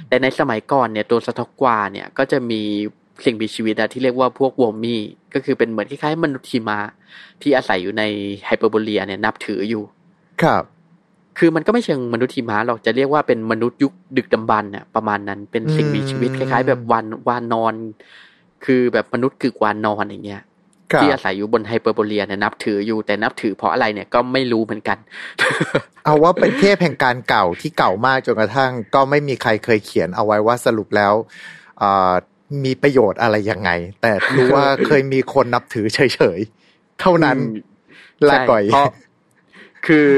[0.09, 2.62] แต่ในสมัยก่อนเนี่ยตัวสต็อกกวาเนี่ยก็จะมี
[3.25, 5.03] สิ่งมีชีวิตอะที่เรียกว่าพวกวอมมี่
[5.35, 6.79] ก็คือเป็นเหมือนคล้ายๆมนุษย์หิมะ
[7.42, 8.03] ที่อาศัยอยู่ใน
[8.47, 9.83] ไฮเปอร์โบเลียเนี่ยนับถืออยู่
[10.42, 10.64] ครับ
[11.38, 17.74] คือมันก็ไม่เชิงมนุษย์หิมะหรอกจะเรียกว่าเป็นมนุษย์ยุคดึกดำบรรพ์น่ะประมาณนั้นเป็นสิ่งมีชีวิตอืมคล้าย ๆ แบบวานวานนอน
[18.64, 20.42] คือแบบมนุษย์กึกวานนอนอย่างเงี้ย
[20.92, 24.98] ครับที่อาศัยอยู่บนไฮเปอร์โบเลียเนี่ยนับถืออยู่แต่นับถือเพราะอะไรเนี่ยก็ไม่รู้เหมือนกัน
[26.05, 31.12] เอาว่าเป็นเทพแห่งการเก่าที่เก่ามากจนกระทั่ง ก็ไม่มีใครเคยเขียนเอาไว้ว่าสรุปแล้ว
[31.79, 32.12] เอ่อ
[32.64, 33.70] มีประโยชน์อะไรยังไง
[34.03, 36.01] แต่รู้ว่าเคยมีคนนับถือเฉ
[36.38, 37.53] ยๆ เท่านั้นอื
[38.24, 38.88] มลาก่อยใช่เพราะ
[39.87, 40.09] คือ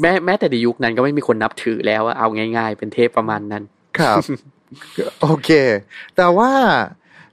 [0.00, 3.62] แม้แม้แต่ในยุคนั้นก็ไม่มีคนนับถือแล้วอะเอาง่าย ๆ เป็นเทพประมาณนั้น
[3.98, 4.22] ครับ
[5.20, 5.50] โอเค
[6.16, 6.52] แต่ว่า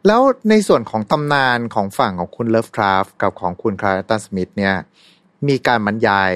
[0.08, 4.76] แล้วในส่วนของตำนานของฝั่งของคุณเลิฟคราฟต์กับของคุณคลาร์กแอชตันสมิธเนี่ย
[5.47, 6.32] มีการบรรยาย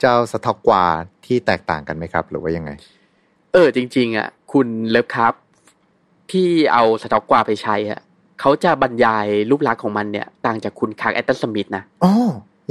[0.00, 0.84] เจ้าสตอกกวา
[1.26, 2.70] ที่แตกต่างกันไหมครับ หรือว่ายังไง
[3.52, 5.34] เออ จริง ๆ อะ คุณเลิฟคราฟต์
[6.32, 8.00] ที่เอาสต็อกกวาไปใช้อะ
[8.40, 12.12] เขาจะบรรยายรูปลักษณ์ของมันเนี่ย ต่างจากคุณคลาร์กแอชตันสมิธนะอ๋อ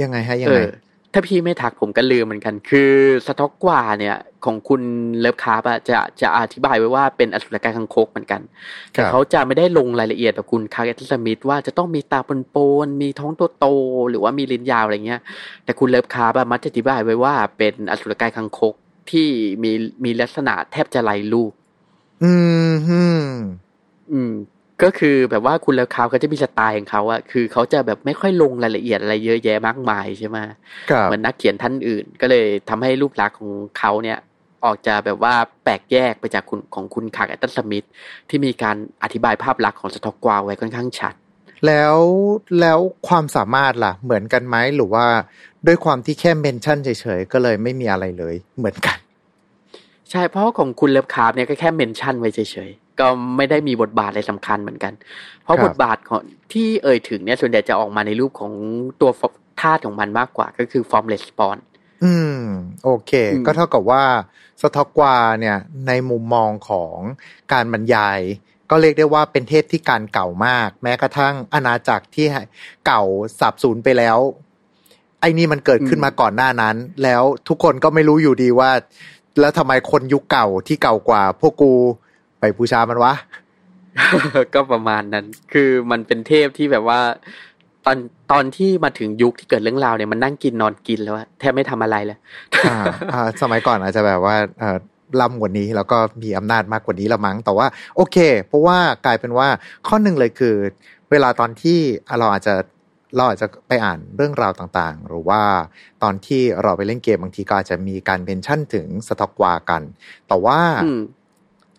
[0.02, 0.70] ยังไงฮะยังเอไงอ
[1.12, 2.92] ถ้าพี่ไม่ทักผมก็ลืมเหมือนกัน คือ
[3.26, 4.82] สต็อกกวาเนี่ยของคุณ
[5.18, 12.20] เลิฟคราฟต์อะจะจะอธิบายไว้ว่าเป็นอสุรกายคางคกเหมือนกันครับแต่เขาจะไม่ได้ลงรายละเอียดแบบคุณคลาร์กแอชตันสมิธว่าจะต้องมีตา
[12.54, 15.20] ปรือๆมีท้องโตๆหรือว่ามีลิ้นยาวอะไรเงี้ย
[15.64, 18.74] แต่คุณเลิฟคราฟต์อะมักจะอธิบายไว้ว่าเป็นอสุรกายคางคก
[19.10, 19.28] ที่
[19.62, 19.72] มี
[20.04, 21.52] มีลักษณะแทบจะไร้รูป
[22.24, 22.32] อื
[22.70, 23.24] มฮึม
[24.12, 24.32] อืม
[24.84, 30.36] ก็คือแบบว่าคุณเลิฟคราฟต์เขาจะมีสไตล์ของเขาอะคือเขาจะแบบไม่ค่อยลงรายละเอียดอะไรเยอะแยะมากมายใช่ไหม
[30.90, 34.18] ครับเหมือนนักเขียนท่านอื่น ก็เลยทำให้รูปลักษณ์ของเขาเนี่ย
[34.64, 37.86] ออกจะแบบว่าแปลกแยกไปจากคุณของคุณคลาร์กแอชตันสมิธ
[38.28, 41.14] ที่มีการอธิบายภาพลักษณ์ของสต็อกกวาไว้ค่อนข้างชัด
[41.66, 41.96] แล้ว
[42.60, 45.06] แล้วความสามารถล่ะ เหมือนกันไหมหรือว่า
[45.66, 46.88] ด้วยความที่แค่ men tion เฉ
[47.18, 48.98] ยๆก็เลยไม่มีอะไรเลยเหมือนกัน
[50.10, 54.92] ใช่เพราะของคุณเลิฟคราฟต์เนี่ยก็แค่ mention ไว้เฉยๆ ก็ไม่ได้มีบทบาทอะไรสำคัญเหมือนกัน
[55.42, 56.20] เพราะครับบทบาทของ
[56.52, 58.52] ที่เอ่ยถึงเนี่ยส่วนใหญ่จะออกมาในรูปของ
[59.00, 59.10] ตัว
[59.60, 61.58] ธาตุของมันมากกว่าก็คือ formless spawn
[62.04, 62.40] อืม
[62.84, 64.04] โอเคอืมก็เท่ากับว่า
[64.60, 66.96] สต็อกกวาเนี่ย ในมุมมองของ
[67.52, 68.20] การบรรยาย
[68.70, 72.26] ก็เรียกได้ว่าเป็นเทพที่การเก่ามาก แม้กระทั่งอาณาจักรที่
[72.86, 73.02] เก่า
[73.40, 74.18] สับสูญไปแล้ว
[75.20, 78.70] ไอ้นี่มันเกิดขึ้นมาก่อนหน้านั้น แล้วทุกคนก็ไม่รู้อยู่ดีว่า
[79.40, 81.72] แล้วทำไมคนยุคเก่าที่เก่ากว่า พวกกู
[82.40, 83.14] ไปบูชามันวะ
[84.54, 87.00] ก็ประมาณนั้น คือมันเป็นเทพที่แบบว่า
[87.86, 87.96] ตอน
[88.32, 92.18] ตอนที่มาถึงยุคที่เกิดเรื่องราวเนี่ยมันนั่งกินนอนกินแล้วอะแทบไม่ทำอะไรเลย
[92.68, 92.78] อ่า
[93.12, 94.78] อ่าสมัยก่อนอาจจะแบบว่าเออ
[95.20, 98.16] ล่ำกว่านี้แล้วก็มีอำนาจมากกว่านี้ละมั้งแต่ว่า โอเค
[98.48, 99.48] เพราะว่ากลายเป็นว่า
[99.86, 100.54] ข้อหนึ่งเลยคือ
[101.10, 102.54] เวลาตอนที่อะเราอาจจะ
[103.16, 105.42] เราอาจจะไปอ่านเรื่องราวต่างๆ หรือว่า
[106.02, 109.82] ตอนที่เราไปเล่นเกมบางทีก็อาจจะมีการเมนชั่นถึงสต็อกวากัน
[110.28, 111.00] แต่ว่าอืม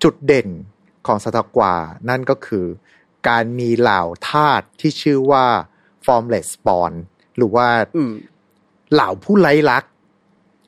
[0.04, 0.50] จุดเด่น
[1.08, 1.74] ของสต็อกวา
[2.10, 2.66] นั่นก็คือ
[3.28, 5.46] การมีเหล่าธาตุที่ชื่อว่า
[6.06, 6.94] formless spawn
[7.38, 8.14] หรือว่าอืม
[8.94, 9.92] เหล่าผู้ไร้ลักษณ์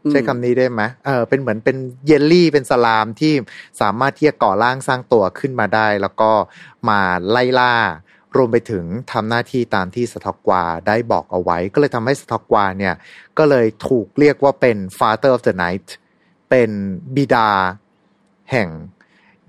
[0.06, 3.34] อืมใช้คำนี้ได้ไหมเออเป็นเหมือนเป็นเยลลี่เป็นสลามที่
[3.82, 6.32] สามารถที่จะก่อร่างสร้างตัวขึ้นมาได้ แล้วก็
[6.89, 7.74] มาไล่ล่า
[8.36, 12.96] รวมไปถึงทำหน้าที่ตามที่สต็อกวาได้บอกเอาไว้ ก็เลยทำให้สต็อกวาเนี่ย
[13.38, 15.88] ก็เลยถูกเรียกว่าเป็น father of the night
[16.50, 16.69] เป็น
[17.15, 17.50] บิดา
[18.52, 18.69] แห่ง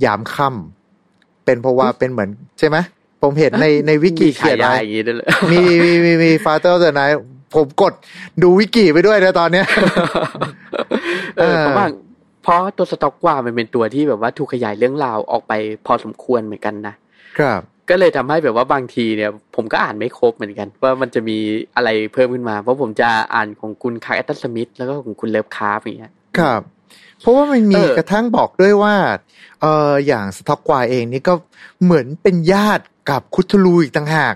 [0.04, 2.76] ยามค่ำเป็นเพราะว่าเป็นเหมือนใช่ไหม
[3.22, 7.16] ผมเห็นในในวิกิมีเขียนฉายาไว้อย่างนี้ด้วยเลยมีมีมีมี father of the night
[7.54, 7.92] ผมกด
[8.42, 9.66] ดูวิกิไปด้วยนะตอนเนี้ย
[11.38, 11.86] เออเออเพราะว่า
[12.42, 15.52] เพราะตัวสต็อกกว่ามันเป็นตัวที่แบบว่าถูกขยายเรื่องราวออกไป
[15.86, 16.94] พอสมควรเหมือนกันนะ
[17.38, 21.38] ครับ ก็เลยทำให้แบบว่าบางทีเนี่ย ผมก็อ่านไม่ครบเหมือนกัน ว่ามันจะมี
[21.76, 26.60] อะไรเพิ่มขึ้นมา เพราะผมจะอ่านของคุณคลาร์กแอชตันสมิธแล้วก็ของคุณเลิฟคราฟต์อย่างเงี้ยครับ
[27.20, 28.94] เพราะว่ามันมีเออกระทั่งบอกด้วยว่า
[29.60, 31.34] เอออย่างสต็อกกวาเองนี่ก็
[31.84, 34.34] เหมือนเป็นญาติกับคธูลูอีกต่างหาก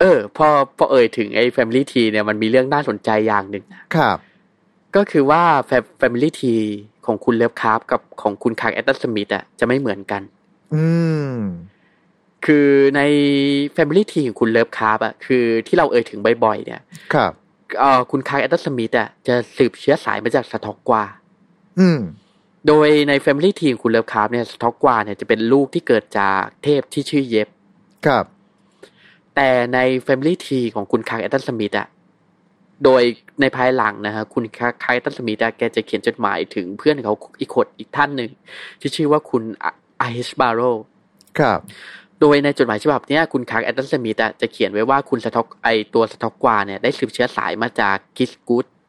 [0.00, 4.16] เออ พอพอเอ่ยถึงไอ้ Family Tree เนี่ยมันมีเรื่องน่าสนใจอย่างหนึ่งนะครับ
[4.96, 6.64] ก็คือว่า Fa- Family Tree
[7.06, 10.22] ของคุณเลิฟคราฟต์กับของคุณคลาร์กแอชตันสมิธอะจะไม่เหมือนกัน
[10.74, 10.84] อื
[11.30, 11.32] ม
[12.44, 13.00] คือใน
[13.76, 16.82] Family Tree ของคุณเลิฟคราฟต์อะคือที่เราเอ่ยถึงบ่อยๆเนี่ย
[17.14, 17.32] ครับ
[17.78, 21.04] เอ่อคุณคลาร์กแอชตันสมิธอะจะสืบเชื้อสายมาจากสต็อกกวา
[21.80, 22.00] อืม
[22.68, 27.48] โดยใน Family Tree ของคุณเลิฟคราฟต์เนี่ยสต็อกกวาเนี่ยจะเป็นลูกที่เกิดจากเทพที่ชื่อเย็บ
[28.06, 28.24] ครับ
[29.34, 31.88] แต่ใน Family Tree ของคุณคลาร์กแอชตันสมิธอะ
[32.84, 33.02] โดย
[33.40, 38.30] ในภายหลังนะฮะคุณคลาร์กแอชตันสมิธอะแกจะเขียนจดหมายถึงเพื่อนเขาอีกคนอีกท่านหนึ่ง
[38.80, 39.42] ที่ชื่อว่าคุณ
[39.98, 40.00] R.
[40.00, 40.02] H.
[40.14, 40.60] Barlow
[41.38, 41.58] ครับ
[42.20, 48.79] โดยในจดหมายฉบับเนี้ยคุณ Clark Ashton Smith อะจะเขียนไว้ว่าคุณ Tsathog- ไอตัว Tsathoggua เนี่ยได้สืบเชื้อสายมาจาก Ghisguth อืม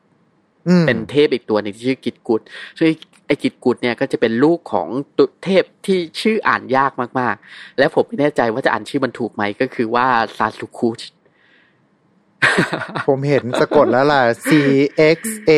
[0.87, 2.41] เป็นเทพอีกตัวหนึ่งที่ชื่อ Ghisguth
[2.77, 2.87] ซึ่ง
[3.27, 11.01] ไอ้ Ghisguth เนี่ยก็จะเป็นลูกของตุเทพที่ชื่ออ่านยากมากๆ และผมไม่แน่ใจว่าจะอ่านชื่อมันถูกไหมก็คือว่า Cxaxukluth
[13.07, 14.49] ผมเห็นสะกดแล้วล่ะ C
[15.17, 15.19] X
[15.49, 15.51] A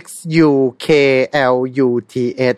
[0.00, 0.02] X
[0.48, 0.50] U
[0.86, 0.88] K
[1.54, 2.14] L U T
[2.54, 2.56] H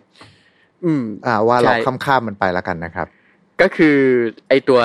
[0.84, 3.06] อืม อ่า ว่าเราใช่ข้ามๆมันไปแล้วกันนะครับ
[3.60, 3.98] ก็คือ
[4.48, 4.80] ไอตัว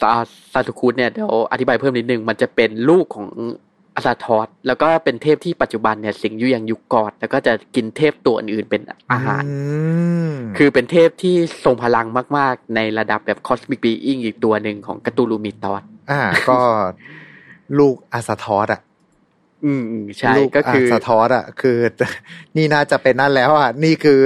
[0.00, 0.12] ซา
[0.52, 3.28] ซาตุคุเนี่ยเดี๋ยวอธิบายเพิ่มนิดนึง มันจะเป็นลูกของ
[3.98, 8.82] Azathoth แล้วก็เป็นเทพที่ปัจจุบันเนี่ยสิงอยู่อย่าง Yuggoth แล้วก็จะกินเทพตัวอื่นเป็น
[9.12, 9.42] อาหาร
[10.58, 11.34] คือเป็นเทพที่
[11.64, 12.06] ทรงพลัง
[12.36, 16.58] มาก ๆ ในระดับแบบ cosmic being อีกตัวหนึ่งของ Cthulhu Mythos อ่า ก็
[17.78, 18.80] ลูกอาซาทอสอะ
[19.64, 19.84] อืม
[20.18, 21.76] ใช่ก็คืออาซาทอสอะ คือ
[22.56, 24.20] นี่น่าจะเป็นนั่นแล้วอะ นี่คือ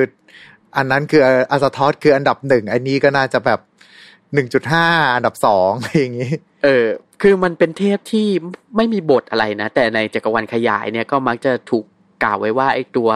[0.77, 3.61] อันนั้นคืออาซาทอสคืออันดับหนึ่งอันนี้ก็น่าจะแบบ
[4.35, 6.33] หนึ่งจุดห้าอันดับสองอย่างนี้
[6.65, 6.87] เออ
[7.23, 8.27] คือมันเป็นเทพที่
[8.77, 11.85] ไม่มีบทอะไรนะ แต่ในจักรวาลขยายเนี่ยก็มักจะถูก
[12.23, 13.11] กล่าวไว้ว่าไอ้ตัว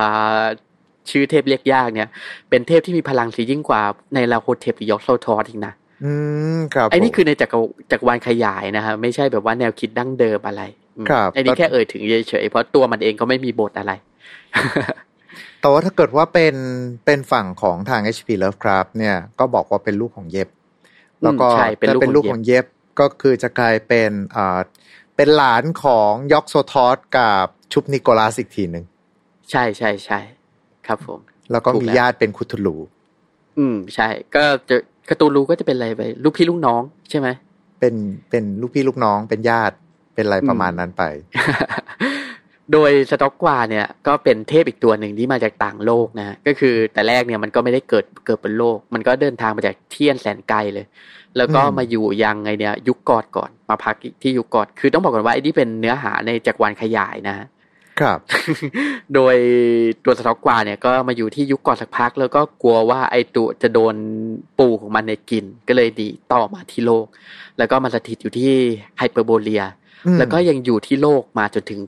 [1.11, 2.09] ชื่อเทพเรียกยากเนี่ย
[2.51, 3.83] เป็นเทพที่มีพลังสียิ่งกว่า
[4.15, 5.73] ในลาโคเทพหรือยอกโซทอสอีกนะ
[6.05, 6.13] อื
[6.57, 7.59] มครับไอ้นี่คือในจักร
[7.91, 10.63] จักรวาลขยายนะฮะไม่ใช่แบบว่าแนวคิดดั้งเดิมอะไร
[11.11, 13.93] ครับไอ้นี่แค่เอ่ยถึงเฉยๆเพราะตัวมันเองก็ไม่มีบทอะไร
[15.61, 16.55] แต่ว่าถ้าเกิดว่าเป็น
[17.05, 20.49] เป็นฝั่งของทาง HP Lovecraft เนี่ยก็บอกว่าเป็นลูกของเย็บ
[21.23, 22.67] แล้วก็ถ้าเป็นลูกของเย็บ
[23.01, 24.59] ก็คือจะกลายเป็นอ่า
[25.17, 28.85] เป็นหลานของยอกโซทอสกับชุบนิโคลัสอีกทีหนึ่ง
[29.51, 30.21] ใช่ใช่ใช่
[30.87, 32.77] ครับผม แล้วก็มีญาติเป็นคุตูลู
[33.59, 34.77] อืมใช่ ก็จะ
[35.09, 37.29] คาตูลูก็จะเป็นอะไรไปลูกพี่ลูกน้องใช่ไหม
[37.81, 37.95] เป็น
[38.31, 39.77] เป็นลูกพี่ลูกน้องเป็นญาติ
[40.15, 41.03] เป็นอะไรประมาณนั้นไป
[42.73, 50.87] โดยสต็อกกวาเนี่ยก็เป็นเทพอีกตัวหนึ่งที่มาจากต่างโลกนะก็คือแต่แรกเนี่ยมันก็ไม่ได้เกิดเกิดบนโลก มันก็เดินทางมาจากเทียนแสนไกลเลย
[51.37, 57.37] แล้วก็มาอยู่ยังไงเนี่ยยุคกอดก่อนมาพักที่ยุคกอดคือต้องบอกก่อนว่าไอ้นี่เป็นเนื้อหาในจักรวาลขยายนะ
[58.01, 58.19] ครับ
[59.15, 59.37] โดย
[60.05, 63.95] ตัว Tsathoggua เนี่ยก็มาอยู่ที่ Yuggoth สักพัก แล้วก็กลัวว่าไอ้ตัวจะโดน
[64.59, 67.07] ปู่ของมันเนี่ยกิน ก็เลยหนีต่อมาที่โลก
[67.59, 68.53] แล้วก็มาสถิตอยู่ที่
[68.99, 69.65] Hyperborea
[70.19, 71.81] แล้วก็ยังอยู่ที่โลกมาจนถึง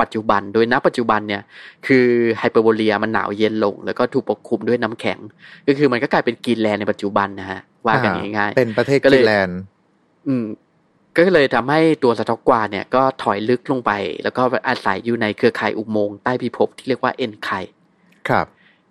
[0.00, 1.42] ปัจจุบัน โดยณปัจจุบันเนี่ย
[1.86, 2.06] คือ
[2.38, 5.18] Hyperborea มันหนาวเย็นลง แล้วก็ถูกปกคลุมด้วยน้ำแข็ง
[5.66, 9.58] ก็คือมันก็กลายเป็นกรีนแลนด์ในปัจจุบันนะฮะว่ากันง่ายๆเป็นประเทศกรีนแลนด์
[10.28, 10.46] อืม
[11.16, 17.48] ก็เลยทำให้ตัวสต็อกกวาเนี่ยก็ถอยลึกลงไป แล้วก็อาศัยอยู่ในเครือข่ายอุโมงค์ใต้พิภพที่เรียกว่าเอ็นไค
[18.28, 18.46] ครับ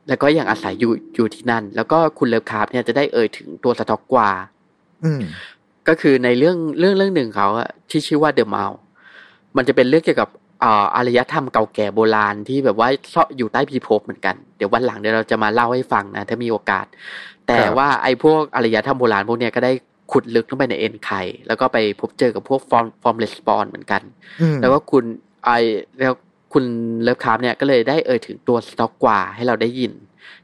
[0.07, 4.29] แล้วก็ยังอาศัยอยู่อยู่ที่นั่น แล้วก็คุณเลฟคาร์บเนี่ยจะได้เอ่ยถึงตัวสต็อกกวา
[5.03, 5.21] อืม
[5.87, 8.65] ก็คือในเรื่องเรื่องเรื่องหนึ่งเขาอะที่ชื่อว่าเดอะเมา
[9.57, 10.29] มันจะเป็นเรื่องเกี่ยวกับ
[10.95, 16.85] อารยธรรมเก่าแก่โบราณที่แบบว่าซอยู่ใต้พิภพเหมือนกัน เดี๋ยววันหลังเดี๋ยวเราจะมาเล่าให้ฟังนะ ถ้ามีโอกาส
[17.47, 19.71] แต่ว่าไอ้พวกอารยธรรมโบราณพวกเนี้ยก็ได้
[20.11, 24.01] ขุดลึกลงไปใน N'kai แล้วก็ไปพบเจอกับพวก form- formless spawn เหมือนกัน
[24.61, 25.03] แล้วก็คุณ
[25.45, 25.49] ไอ
[25.99, 26.13] แล้ว
[26.53, 26.63] คุณ
[27.01, 29.91] Lovecraft เนี่ยก็เลยได้เอ่ยถึงตัว Tsathoggua ให้เราได้ยิน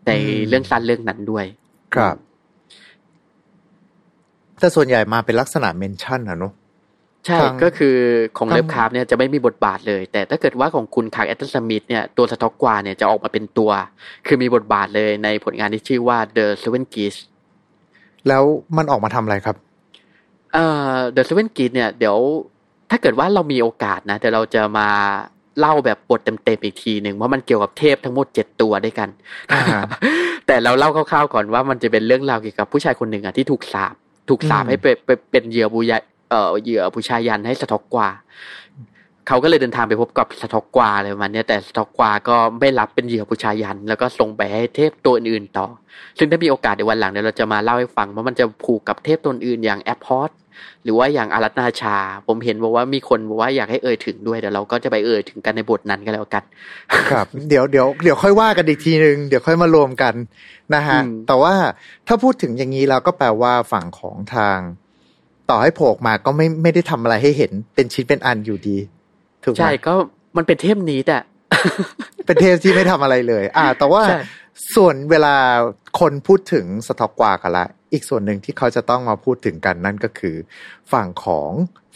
[0.08, 0.12] ใน
[0.48, 1.46] เรื่องสั้นเรื่องนั้นด้วย
[1.94, 2.16] ครับ
[4.60, 6.54] แต่ส่วนใหญ่มาเป็นลักษณะ mention อะเนาะ
[7.26, 7.96] ใช่ก็คือ
[8.38, 13.72] ของ Lovecraft เนี่ยจะไม่มีบทบาทเลย แต่ถ้าเกิดว่าของคุณ Clark Ashton Smith เนี่ยตัว Tsathoggua เนี่ยจะออกมาเป็นตัว
[14.28, 17.20] คือมีบทบาทเลยในผลงานที่ชื่อว่า The Seven Geese
[18.28, 18.44] แล้ว
[18.78, 19.56] มันออกมาทำอะไรครับ
[20.54, 22.18] เอ่อ The Seven Geese เนี่ยเดี๋ยว
[22.90, 24.90] ถ้าเกิดว่าเรามีโอกาสนะแต่เราจะมา
[25.60, 29.10] เล่าแบบบทเต็มๆอีกทีหนึ่งว่ามันเกี่ยวกับเทพทั้งหมดเจ็ดตัวด้วยกัน
[30.48, 33.96] แต่เราเล่าคร่าวๆก่อนว่ามันจะเป็นเรื่องราวเกี่ยวกับผู้ชายคนหนึ่งอะที่ถูกสาบ
[34.30, 35.94] ถูกสาบให้ไปเป็นเหยื่อบุย
[36.32, 38.10] เอ่อเหยื่อผู้ชายยันให้สต็อกกว่า
[39.28, 45.67] เขาก็เลยเดินทางไปพบกับสต็อกกว่าอะไรประมาณนี้แต่สต็อกกว่าก็ไม่รับเป็นเหยื่อผู้ชายยัน แล้วก็ส่งไปให้เทพตัวอื่นๆต่อ
[46.17, 50.32] ซึ่งถ้ามีโอกาสในวันหลังเดี๋ยวเราจะมาเล่าให้ฟังว่ามันจะผูกกับเทพตัวอื่นอย่าง Abhoth
[50.84, 56.44] หรือว่าอย่าง Atlach-Nacha ผมเห็นบอกว่ามีคนบอกว่าอยากให้เอ่ยถึงด้วยเดี๋ยวเราก็จะไปเอ่ยถึงกันในบทนั้นกันแล้วกัน
[57.12, 60.13] ครับ เดี๋ยวเดี๋ยวเดี๋ยวค่อยว่ากันอีกทีหนึ่งเดี๋ยวค่อยมารวมกัน
[60.76, 61.54] นะฮะแต่ว่า
[62.08, 64.60] ถ้าพูดถึงอย่างนี้แล้วก็แปลว่าฝั่งของทาง
[65.52, 68.78] ต่อให้โผล่มาก็ไม่ไม่ได้ทำอะไรให้เห็นเป็นชิ้นเป็นอันอยู่ดี
[69.44, 69.94] ถูกไหมใช่ก็
[70.38, 71.20] มันเป็นเทพนี้แต่
[72.26, 74.02] เป็นเทพที่ไม่ทำอะไรเลย อ่า แต่ว่า
[74.76, 75.36] ส่วนเวลา
[76.00, 80.36] คนพูดถึง Tsathoggua กันละอีกส่วนหนึ่งที่เขาจะต้องมาพูดถึงกันนั่นก็คือ
[80.92, 81.50] ฝั่งของ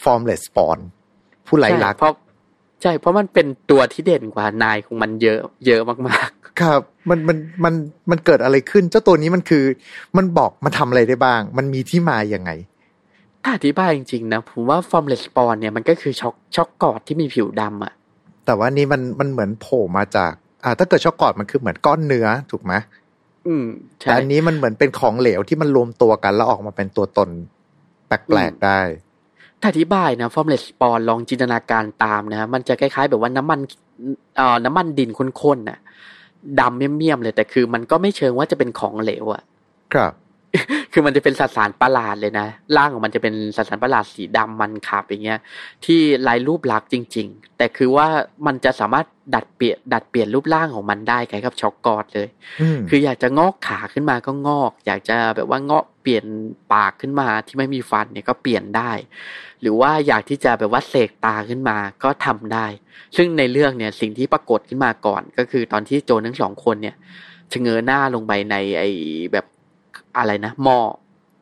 [0.03, 0.79] formless spawn
[1.47, 2.13] ผู้ไร้ลักษณ์เพราะ
[2.81, 7.73] ใช่ เพราะมันเป็นตัวที่เด่นกว่านายของมันเยอะ เยอะมากๆ ครับ มันมันมัน
[8.11, 9.63] มันเกิดอะไรขึ้น เจ้าตัวนี้มันคือ
[10.17, 12.51] มันบอกมันทำอะไรได้บ้าง มันมีที่มาอย่างไง
[13.47, 17.93] ถ้าอธิบายจริงๆนะผมว่า formless spawn เนี่ยมันก็คือ Shog- Shoggoth ที่มีผิวดำอะ
[18.45, 20.31] แต่ว่านี่มันมันเหมือนโผล่มาจาก
[20.63, 22.73] อ่า ถ้าเกิดช็อกกอดมันคือเหมือนก้อนเนื้อถูกไหม
[23.47, 23.65] อืม
[23.99, 27.29] ใช่แต่อันนี้มันเหมือนเป็นของเหลวที่มันรวมตัวกันแล้วออกมาเป็นตัวตน
[28.07, 28.79] แปลกๆได้
[29.61, 33.59] ถ้าอธิบายนะฟอร์มเลสปอนลองจินตนาการตามนะมันจะคล้ายๆ แบบว่าน้ำมัน
[34.37, 35.79] เอ่อน้ำมันดินข้นๆน่ะ
[36.59, 39.43] ดำเมี่ยมๆเลยแต่คือมันก็ไม่เชิงว่าจะเป็นของเหลวอะ
[39.93, 40.11] ครับ
[40.97, 45.39] คือมันจะเป็นสสารประหลาดเลยนะร่างของมันจะเป็นสสารประหลาดสีดำมันขับอย่างเงี้ย
[45.85, 48.07] ที่ลายรูปลักษณ์จริง ๆ แต่คือว่า
[48.45, 49.05] มันจะสามารถ
[49.35, 52.27] ดัดเปลี่ยนดัดเปลี่ยนรูปร่างของมันได้คล้ายกับช็อกกอดเลย
[52.77, 56.25] มคืออยากจะงอกขาขึ้นมาก็งอก อยากจะแบบว่าเงาะเปลี่ยน
[56.73, 58.91] ปากขึ้นมาที่ไม่มีฟันเนี่ยก็เปลี่ยนได้
[59.61, 62.65] หรือว่าอยากที่จะแบบว่าเสกตาขึ้นมาก็ทำได้
[63.15, 66.95] ซึ่งในเรื่องเนี่ยสิ่งที่ปรากฏขึ้นมาก่อน ก็คือตอนที่โจรทั้งสองคนเนี่ย
[67.51, 68.89] ชะเง้อหน้าลงไปในไอ้
[69.33, 69.45] แบบ
[70.17, 70.77] อะไรนะหม้อ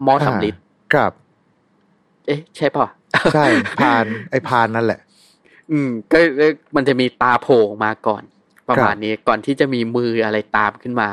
[0.03, 0.55] หม้อสำลิด
[0.93, 1.11] ครับ
[2.25, 2.87] เอ๊ะ ใช่ป่ะ
[3.33, 3.45] ใช่
[3.79, 4.99] พานไอพานนั่นแหละ
[5.71, 8.23] อืม ก็ก็มันจะมีตาโผล่ออกมาก่อน
[8.69, 11.09] ประมาณนี้ก่อนที่จะมีมืออะไรตามขึ้นมา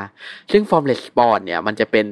[0.51, 2.05] ซึ่ง formless spawn เนี่ย มันจะเป็น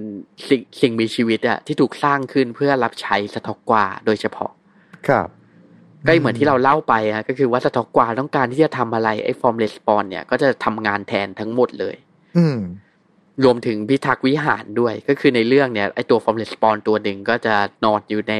[0.47, 4.51] สิ่งสิ่งมีชีวิตอะที่ถูกสร้างขึ้นเพื่อรับใช้สต็อกกวาโดยเฉพาะ
[5.07, 5.27] ครับ
[6.05, 11.95] ก็เหมือนที่เราเล่าไปอะก็คือว่าสต็อกกวาต้องการที่จะทำอะไรไอ้ formless spawn เนี่ยก็จะทำงานแทนทั้งหมดเลย
[12.37, 12.57] อืม
[13.43, 18.35] รวมถึงพิทักษ์วิหารด้วย ก็คือในเรื่องเนี่ยไอตัว formless spawn ตัวหนึ่งก็จะนอนอยู่ในไ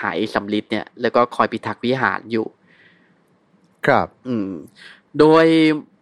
[0.00, 2.46] หสำริดเนี่ย แล้วก็คอยพิทักษ์วิหารอยู่
[3.86, 4.50] ครับ อืม
[5.18, 5.46] โดย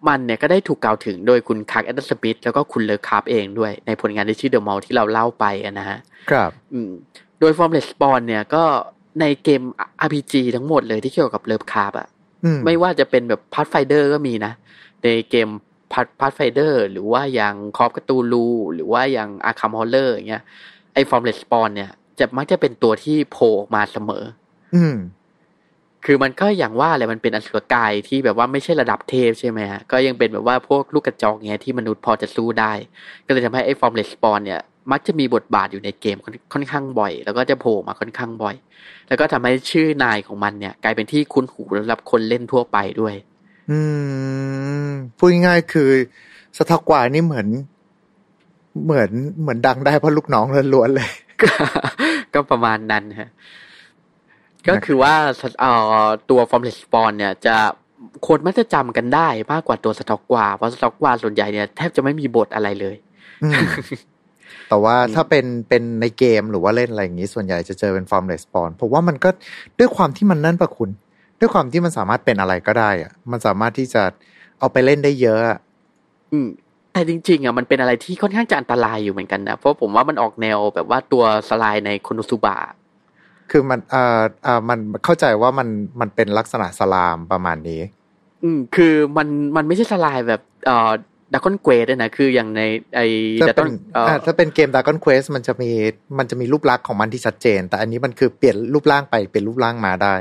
[0.08, 5.98] มันเนี่ยก็ได้ถูกกล่าวถึงโดยคุณ Clark Ashton Smith แล้วก็คุณ Lovecraft เองด้วย ในผลงานที่ชื่อ The Mound ที่เราเล่าไปอะนะฮะ
[6.30, 6.90] ครับ อืม
[7.40, 8.64] โดย Formless Spawn เนี่ยก็
[9.20, 9.62] ในเกม
[10.06, 12.08] RPG ทั้งหมดเลยที่เกี่ยวกับ Lovecraft อะ
[12.44, 14.52] อืมไม่ว่าจะเป็นแบบ Pathfinder ก็มีนะ
[15.02, 15.48] ในเกม
[16.20, 20.42] Pathfinder หรือว่าอย่างคอ f ก t ตูลูหรือว่าอย่าง Arkham Horror อย่างเงี้ย
[20.94, 24.24] ไอ้ Formless Spawn เนี่ย จะมักจะเป็นตัวที่โผล่ออกมาเสมอ
[24.76, 24.96] อืม
[26.04, 32.72] คือมันก็อย่างว่าแหละมันเป็นอสุรกายที่แบบว่าไม่ใช่ระดับเทพใช่ไหมฮะก็ยังเป็นแบบว่าพวกลูกกระจอกเงี้ยที่มนุษย์พอจะสู้ได้
[33.26, 38.54] ก็เลยทำให้ไอ้ Formless Spawn เนี่ย มักจะมีบทบาทอยู่ในเกมค่อนค่อนข้างบ่อย แล้วก็จะโผล่มาค่อนข้างบ่อย
[39.08, 43.14] แล้วก็ทำให้ชื่อนายของมันเนี่ย กลายเป็นที่คุ้นหูสำหรับคนเล่นทั่วไปด้วย
[43.70, 43.78] อื
[44.84, 44.86] ม
[45.18, 45.90] พูดง่ายๆคือ
[46.56, 47.48] สตอกกว่านี่เหมือน
[48.84, 51.10] เหมือนเหมือนดังได้เพราะลูกน้องล้วนๆเลย
[52.34, 53.30] ก็ประมาณนั้นฮะ
[54.68, 55.14] ก็คือว่า
[55.60, 55.72] เอ่
[56.04, 57.56] อตัว Formless Spawn เนี่ย จะ
[58.26, 62.96] คนมักจะจำกันได้มากกว่าตัวสต็อกกว่าเพราะสต็อกกว่าส่วนใหญ่เนี่ยแทบจะไม่มีบทอะไรเลย
[63.42, 63.52] อืม
[64.68, 69.30] แต่ว่าถ้าเป็นเป็นในเกมหรือว่าเล่นอะไรอย่างนี้ ส่วนใหญ่จะเจอเป็น formless spawn ผมว่ามันก็
[69.78, 70.90] ด้วยความที่มันนั่นปะคุณ
[71.40, 74.02] ด้วยความที่มันสามารถเป็นอะไรก็ได้อะมันสามารถที่จะ
[74.58, 75.58] เอาไปเล่นได้เยอะอะ
[76.32, 76.48] อืม
[76.92, 82.56] แต่จริงๆอะมันเป็นอะไรที่ค่อนข้างจะอันตรายอยู่เหมือนกันนะเพราะผมว่ามันออกแนวแบบว่าตัวสไลด์ในโคโนซุบะ
[83.50, 85.68] คือมันเอ่อเอ่อมันเข้าใจว่ามัน
[86.00, 87.82] มันเป็นลักษณะสลามประมาณนี้
[88.42, 90.90] อืม คือมันมันไม่ใช่สไลด์แบบเอ่อ
[91.32, 92.62] ดักคอนเกรดนะคืออย่างใน
[92.96, 93.06] ไอ้
[93.42, 95.70] ถ้าดักคเป็อนนเอ่ออ่าถ้าเป็นเกม Dragon Quest มันจะมี
[96.18, 100.14] มันจะมีรูปลักษณ์ของมันที่ชัดเจน แต่อันนี้มันคือเปลี่ยนรูปร่างไปเป็นรูปร่างมาได้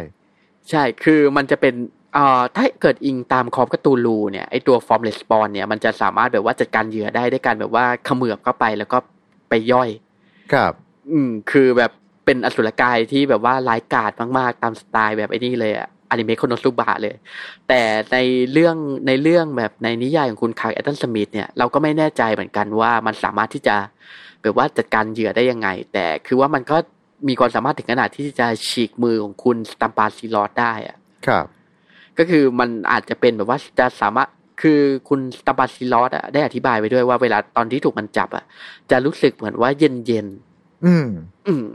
[0.70, 1.76] ใช่ คือมันจะเป็น
[2.14, 8.98] เอ่อถ้าเกิดอิงตาม Call of Cthulhu เนี่ยไอตัว formless spawn เนี่ยมันจะสามารถแบบว่าจัดการเหยื่อได้ด้วยการแบบว่าเขมือบเข้าไปแล้วก็
[9.50, 9.90] ไปย่อย
[10.54, 10.74] ครับ
[11.12, 11.92] อืม คือแบบ
[12.26, 17.16] เป็นอสุรกายที่แบบว่าร้ายกาจมากๆ ตามสไตล์แบบไอ้นี่เลยอะอนิเมะโคโนซุบะเลย
[17.68, 17.82] แต่
[18.14, 18.18] ใน
[18.52, 18.76] เรื่อง
[19.08, 23.76] ในเรื่องแบบในนิยายของคุณ Clark Ashton Smith เนี่ยเราก็ไม่แน่ใจเหมือนกันว่ามันสามารถที่จะ
[24.42, 26.78] แบบว่าจัดการเหยื่อได้ยังไง แต่คือว่ามันก็
[27.28, 31.46] มีความสามารถถึงขนาดที่จะฉีกมือของคุณ Satampra Zeiros ได้อะครับ
[32.18, 34.30] ก็คือมันอาจจะเป็นแบบว่าจะสามารถ
[34.62, 38.44] คือคุณ Satampra Zeiros อะได้อธิบายไว้ด้วยว่าเวลาตอนที่ถูกมันจับอะ
[38.92, 40.28] จะรู้สึกเหมือนว่าเย็นเย็น
[40.86, 41.66] อืมๆอืม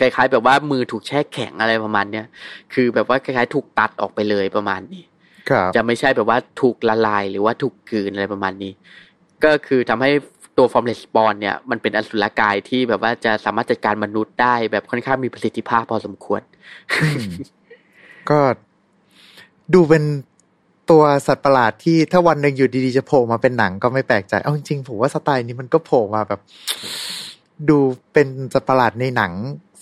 [0.00, 2.26] คล้ายๆ แบบว่ามือถูกแช่แข็งอะไรประมาณเนี้ย
[2.74, 5.02] คือแบบว่าคล้ายๆ ถูกตัดออกไปเลยประมาณนี้
[5.50, 8.72] ครับจะไม่ใช่แบบว่าถูกละลายหรือว่าถูกกลืนอะไรประมาณนี้
[9.44, 10.10] ก็คือทำให้
[10.56, 16.40] ตัว formless spawn เนี่ยมันเป็นอสุรกายที่แบบว่าจะสามารถจัดการมนุษย์ได้แบบค่อนข้างมีประสิทธิภาพพอสมควร
[17.02, 17.30] อืม
[18.30, 18.38] ก็
[19.74, 20.04] ดูเป็น
[20.90, 26.40] ตัวสัตว์ประหลาดที่ถ้าวันหนึ่งอยู่ดีๆ จะโผล่มาเป็นหนังก็ไม่แปลกใจ เอาจริงๆผมว่าสไตล์นี้มันก็โผล่มาแบบ
[27.68, 27.78] ดู
[28.12, 29.32] เป็นสัตว์ประหลาดในหนัง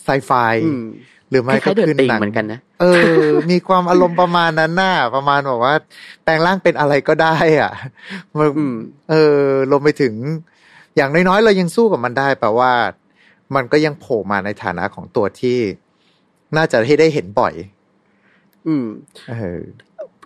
[0.05, 0.31] ไซไฟ
[0.67, 0.85] อืม
[1.31, 5.75] หรือคไม่ก็ล้ายๆเดินคือติงหนังเหมือนกันนะเออ มีความอารมณ์ประมาณนั้นน่ะประมาณแบบว่า
[6.25, 7.73] แปลงร่างเป็นอะไรก็ได้ อะ
[8.39, 8.77] มันอืม
[9.11, 9.39] เออ
[9.71, 10.15] รวมไปถึง
[10.97, 12.73] อย่างน้อยๆ เรายังสู้กับมันได้แปลว่า
[13.55, 15.59] มันก็ยังโผล่มาในฐานะของตัวที่
[16.57, 17.55] น่าจะให้ได้เห็นบ่อย
[18.67, 18.87] อืม
[19.29, 19.61] เออ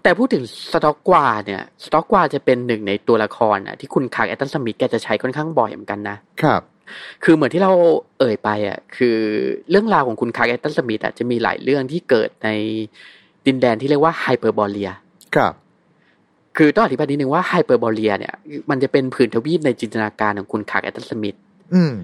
[0.02, 6.62] แต่พูดถึง Tsathoggua เนี่ย Tsathoggua จะเป็นหนึ่งในตัวละครอะที่คุณ Clark Ashton Smith แกจะใช้ค่อนข้างบ่อยเหมือนกันนะครับ
[7.24, 7.72] คือเหมือนที่เรา
[8.18, 9.16] เอ่ยไปอะคือ
[9.70, 12.48] เรื่องราวของคุณ Clark Ashton Smith อะจะมีหลายเรื่องที่เกิดใน
[13.46, 14.90] ดินแดนที่เรียกว่า Hyperborea
[15.34, 15.52] ครับ
[16.56, 18.34] คือต้องอธิบายนิดนึงว่า Hyperborea เนี่ย
[18.70, 21.36] มันจะเป็นผืนทวีปในจินตนาการของคุณ Clark Ashton Smith
[21.74, 21.94] อืม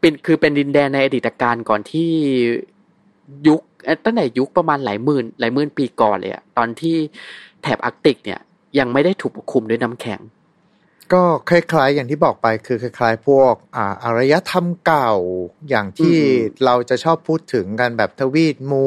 [0.00, 2.10] เป็นคือเป็นดินแดนในอดีตกาลก่อนที่
[3.48, 6.96] ยุคเอ่อตั้งแต่ยุคประมาณหลายหมื่นหลายหมื่นปีก่อนเลยอะตอนที่
[7.62, 8.40] แถบอาร์กติกเนี่ย
[8.78, 10.20] ยังไม่ได้ถูกปกคลุมด้วยน้ำแข็ง
[11.12, 15.12] ก็คล้ายๆ อย่างที่บอกไปคือคล้ายๆ พวกอ่าอารยธรรมเก่า
[15.68, 16.16] อย่างที่
[16.64, 18.86] เราจะชอบพูดถึงกันแบบทวีตมู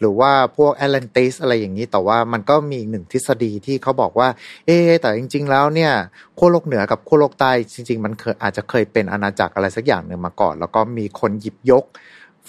[0.00, 4.28] หรือว่าพวกแอตแลนติสอะไรอย่างนี้ แต่ว่ามันก็มีหนึ่งทฤษฎีที่เขาบอกว่า
[4.66, 5.92] เอ๊แต่จริง ๆ แล้วเนี่ย
[6.38, 11.84] ขั้วโลกเหนือกับขั้วโลกใต้จริง ๆ มันเคยอาจจะเคยเป็นอาณาจักรอะไรสักอย่างหนึ่งมาก่อน แล้วก็มีคนหยิบยก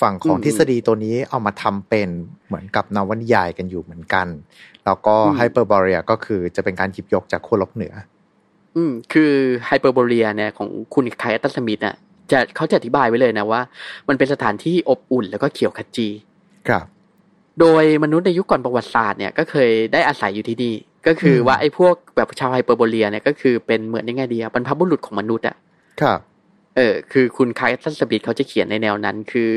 [0.01, 2.09] ฝั่งของทฤษฎีตัวนี้เอามาทำเป็น
[2.47, 4.27] เหมือนกับนวนิยายกันอยู่เหมือนกัน
[4.85, 7.93] แล้วก็ไฮเปอร์บอรียก็คือจะเป็นการหยิบยกจากขั้วโลกเหนือ
[8.77, 9.31] อืม คือ
[9.65, 11.95] ไฮเปอร์โบเรียเนี่ยของคุณไคอัตสมิธอะ
[12.31, 13.61] จะเขาจะอธิบายไว้เลยนะว่า
[14.07, 16.07] มันเป็นสถานที่อบอุ่นแล้วก็เขียวขจี
[16.67, 16.85] ครับ
[17.59, 20.75] โดยมนุษย์ในยุคก่อนประวัติศาสตร์เนี่ยก็เคยได้อาศัยอยู่ที่นี่
[21.07, 25.55] ก็คือว่าไอ้พวกแบบชาวไฮเปอร์โบเรียเนี่ยก็คือเป็นเหมือนยังไงดีอะบรรพบุรุษของมนุษย์อะ
[26.01, 26.19] ครับ
[26.75, 29.49] เออ คือคุณไคอัตสมิธเขาจะเขียนในแนวนั้น คือ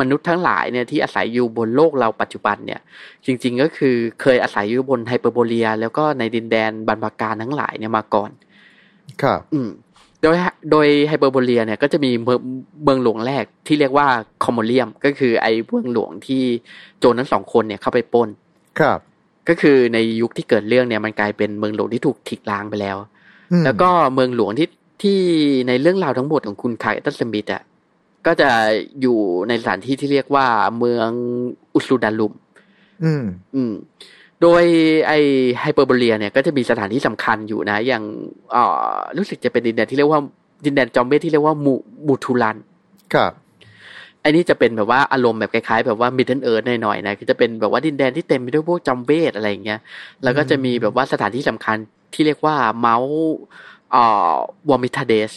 [0.00, 2.80] มนุษย์ทั้งหลายเนี่ยที่อาศัยอยู่บนโลกเราปัจจุบันเนี่ย
[3.26, 8.30] จริง ๆ ก็คือเคยอาศัยอยู่บนไฮเปอร์โบเรีย แล้วก็ในดินแดนบรรพการทั้งหลายเนี่ยมาก่อน
[9.22, 9.70] ครับ อืม
[10.22, 10.36] โดย
[10.70, 12.38] โดยไฮเปอร์โบเรียเนี่ยก็จะมีเมือง
[12.84, 14.08] เมืองหลวงแรกที่เรียกว่า
[14.44, 16.42] คอมโมเลียม ก็คือไอ้เมืองหลวงที่
[16.98, 18.28] โจรทั้งสองคนเนี่ยเข้าไปปล้น
[18.80, 18.98] ครับ
[19.48, 22.96] ก็คือในยุคที่เกิดเรื่องเนี่ยมันกลายเป็นเมืองหลวงที่ถูกทิ้งล้างไปแล้ว
[23.52, 24.68] อืมแล้วก็เมืองหลวงที่
[25.02, 25.18] ที่
[25.68, 27.62] ในเรื่องราวทั้งหมดของคุณไคตัสสมิธอะ
[28.26, 28.50] ก็จะ
[29.00, 30.46] อยู่ในสถานที่ที่เรียกว่า
[30.78, 31.08] เมือง
[31.74, 32.32] Uzuldaroum
[33.04, 33.72] อืม อืม
[34.42, 34.62] โดย
[35.06, 35.12] ไอ
[35.60, 38.02] Hyperborea เนี่ยก็จะมีสถานที่สำคัญอยู่นะ อย่าง
[38.52, 40.20] เอ่อรู้สึกจะเป็นดินแดนที่เรียกว่า
[40.64, 42.56] ดินแดนจอมเวทที่เรียกว่า Mhu Mhu Thulan
[43.14, 43.32] ครับ
[44.20, 49.80] ไอ้นี่จะเป็นแบบว่าอารมณ์แบบคล้ายๆ แบบว่า Middle-earth หน่อยๆนะคือจะเป็นแบบว่าดินแดนที่เต็มไปด้วยพวกจอมเวทอะไรอย่างเงี้ย
[50.22, 51.76] แล้วก็จะมีแบบว่าสถานที่สำคัญ
[52.14, 53.16] ที่เรียกว่าเมาส์
[53.92, 54.34] เอ่อ
[54.70, 55.30] วอมิทาเดส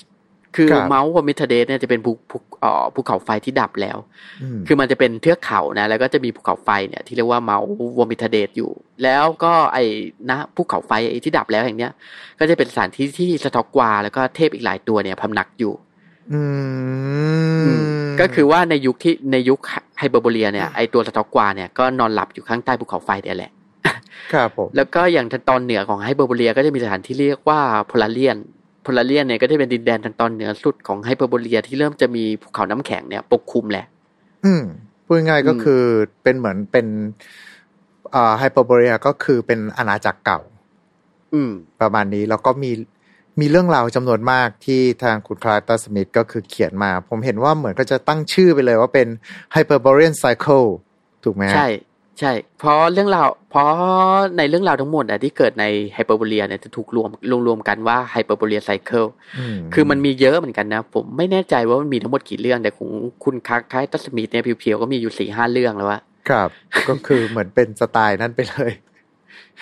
[0.55, 3.97] คือครับเมาส์วอมิทาเดสเนี่ยจะเป็นภูภูเอ่อภูเขาไฟที่ดับแล้ว
[4.41, 7.67] อืมคือมันจะเป็นเทือกเขานะ แล้วก็จะมีภูเขาไฟเนี่ยที่เรียกว่าเมาส์
[7.99, 8.71] วอมิทาเดสอยู่
[9.03, 9.83] แล้วก็ไอ้
[10.29, 11.93] นะภูเขาไฟไอ้ที่ดับแล้วอย่างเนี้ย
[12.39, 15.73] ก็จะเป็นสถานที่ที่สตอกกวา แล้วก็เทพอีกหลายตัวเนี่ยพำนักอยู่
[16.33, 16.41] อื
[17.65, 17.69] ม
[18.19, 19.59] ก็คือว่าในยุคที่ในยุค
[19.97, 23.51] ไฮเปอร์โบเรียเนี่ยไอตัวสต็อกกวาเนี่ยก็นอนหลับอยู่ข้างใต้ภูเขาไฟเนี่ยแหละ
[24.33, 28.37] ครับผม แล้วก็อย่างทางตอนเหนือของไฮเปอร์โบเรียก็จะมีสถานที่เรียกว่าโพลาเรียน
[28.81, 33.85] โพลาเรียนเนี่ยก็จะเป็นดินแดนทางตอนเหนือสุดของไฮเปอร์โบเรียที่เริ่มจะมีภูเขาน้ำแข็งเนี่ยปกคลุมแหละ
[34.45, 34.63] อืม
[35.05, 35.83] พูดง่ายๆก็อืมคือ
[36.23, 36.87] เป็นเหมือนเป็น
[38.15, 40.39] อ่าไฮเปอร์โบเรียก็คือเป็นอาณาจักรเก่า
[41.33, 41.51] อืม
[41.81, 42.71] ประมาณนี้แล้วก็มี
[43.39, 49.07] มีเรื่องราวจำนวนมากที่ทางคุณคลาร์กแอชตันสมิธก็คือเขียนมา ผมเห็นว่าเหมือนก็จะตั้งชื่อไปเลยว่าเป็น
[49.55, 50.67] Hyperborean Cycle
[51.23, 51.69] ถูกไหมฮะใช่
[52.21, 53.69] ใช่ เพราะเรื่องราวเพราะ
[54.37, 59.07] ในเรื่องราวทั้งหมดอะที่เกิดในไฮเปอร์โบเรียเนี่ยจะถูกรวมรวมรวมกันว่า Hyperborea Cycle อืม
[59.73, 62.89] คือมันมีเยอะเหมือนกันนะ ผมไม่แน่ใจว่ามันมีทั้งหมดกี่เรื่อง แต่ของ
[63.23, 65.99] คุณคลาร์กแอชตันสมิธเนี่ย pure ๆก็มีอยู่สี่ห้าเรื่องแล้วว่า
[66.29, 66.49] ครับ
[66.89, 68.71] ก็คือเหมือนเป็นสไตล์นั้นไปเลย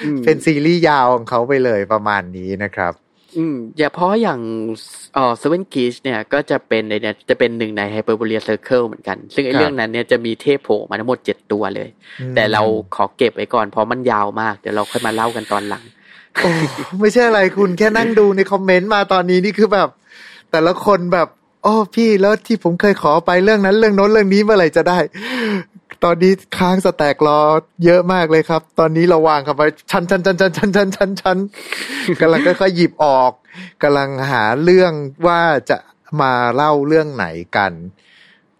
[0.03, 2.93] อืมเป็นซีรีส์ยาวของเขาไปเลยประมาณนี้นะครับ
[3.37, 4.39] อืมอย่าเพราะอย่าง
[5.13, 11.89] เอ่อ Seven Geases เนี่ยก็จะเป็นในเนี่ยจะเป็นหนึ่งใน Hyperborea Cycle เหมือนกัน ซึ่งไอ้ครับเรื่องนั้นเนี่ยจะมีเทพโผล่มาทั้งหมดเจ็ดตัวเลย
[12.21, 12.61] อืมแต่เรา
[12.95, 15.83] ขอเก็บไว้ก่อนเพราะมันยาวมาก เดี๋ยวเราค่อยมาเล่ากันตอนหลัง
[16.35, 16.51] โอ้
[17.01, 19.89] ไม่ใช่อะไรคุณแค่นั่งดูในคอมเมนต์มาตอนนี้นี่คือแบบ
[20.51, 21.27] แต่ละคนแบบ
[21.63, 24.97] โอ้พี่แล้วที่ผมเคยขอไปเรื่องนั้นเรื่องโน้นเรื่องนี้เมื่อไหร่จะได้
[26.03, 27.39] ตอนนี้ค้าง stack รอ
[27.85, 31.37] เยอะมากเลยครับ ตอนนี้เราวางครับไปชันชันชันชันชันชันชันชัน
[32.21, 33.31] กำลังค่อยๆหยิบออก
[33.83, 34.91] กำลังหาเรื่อง
[35.27, 35.77] ว่าจะ
[36.21, 37.25] มาเล่าเรื่องไหน
[37.57, 37.71] กัน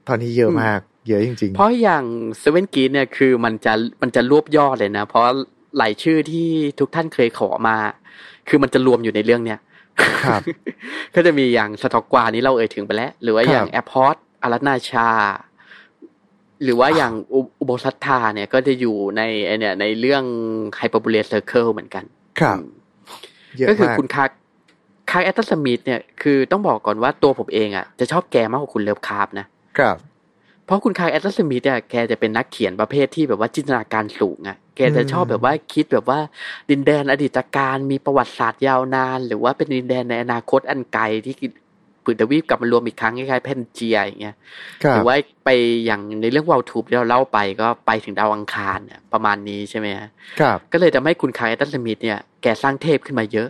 [0.08, 2.04] ตอนนี้เยอะมาก เยอะจริงเพราะอย่าง
[2.40, 5.24] Seven Geases เนี่ยคือมันจะมันจะรวบยอดเลยนะ เพราะ
[5.78, 6.48] หลายชื่อที่
[6.80, 7.78] ทุกท่านเคยขอมา
[8.48, 10.42] คือมันจะรวมอยู่ในเรื่องเนี้ยๆครับ
[11.16, 15.10] ก็จะมีอย่างสตอกกวานี้เราเอ่ยถึงไปแล้ว หรือว่าครับอย่าง Atlach-Nacha
[16.64, 20.24] หรือว่าอย่างอุ Ubbo-Sathla เนี่ยก็จะอยู่ในไอเนี่ยในเรื่อง
[20.78, 22.04] Hyperborea Cycle เหมือนกัน
[22.40, 22.68] ครับอืม
[23.58, 24.30] เยอะก็คือมากคุณคัก
[25.12, 29.46] คลาร์กแอชตันสมิธเนี่ยคือต้องบอกก่อนว่าตัวผมเองอะจะชอบแกมากกว่าคุณเลิฟคราฟท์นะ
[29.80, 29.98] ครับ
[30.66, 36.20] เพราะคุณคลาร์กแอชตันสมิธเนี่ยแกจะเป็นนักเขียนประเภทที่แบบว่าจินตนาการสูงอะ่ะแกจะชอบแบบว่าคิดแบบว่า
[36.70, 41.36] ดินแดนอดีตการมีประวัติศาสตร์ยาวนาน หรือว่าเป็นดินแดนในอนาคตอันไกลที่
[42.04, 44.36] ผืนทวีปกลับมารวมอีกครั้งคล้ายๆแพนเจียอย่างเงี้ย
[44.84, 45.50] ครับหรือว่าไป
[45.86, 53.50] อย่างในเรื่อง Vulthoom ที่เราเล่าไปก็ไปถึงดาวอังคารเนี่ยประมาณนี้ใช่ไหมฮะครับ ก็เลยทำให้คุณคลาร์กแอชตันสมิธเนี่ยแกสร้างเทพขึ้นมาเยอะ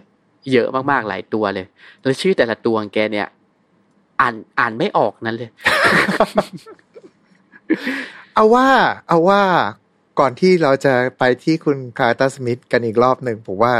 [0.51, 1.65] เยอะมากๆหลายตัวเลย
[2.01, 3.27] แล้วชื่อแต่ละตัวของแกเนี่ย
[4.21, 5.49] อ่านอ่านไม่ออกนั้นเลย
[8.35, 8.67] เอาว่า
[9.07, 9.41] เอาว่า
[10.19, 13.73] ก่อนที่เราจะไปที่คุณคลาร์กแอชตันสมิธกันอีกรอบหนึ่งผมว่า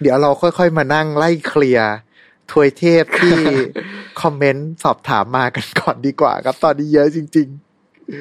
[0.00, 1.92] เดี๋ยวเราค่อยๆมานั่งไล่เคลียร์
[2.52, 3.36] ทวยเทพที่
[4.22, 7.48] คอมเมนต์สอบถามมากันก่อนดีกว่าครับ ตอนนี้เยอะจริง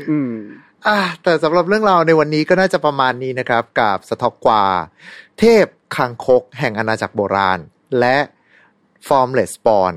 [0.09, 4.63] อืมๆอะแต่สำหรับเรื่องราวในวันนี้ก็น่าจะประมาณนี้นะครับ กับสทอกกวา
[5.39, 5.65] เทพ
[5.95, 7.59] คางคกแห่งอาณาจักรโบราณ
[7.99, 8.17] และ
[9.07, 9.93] formless spawn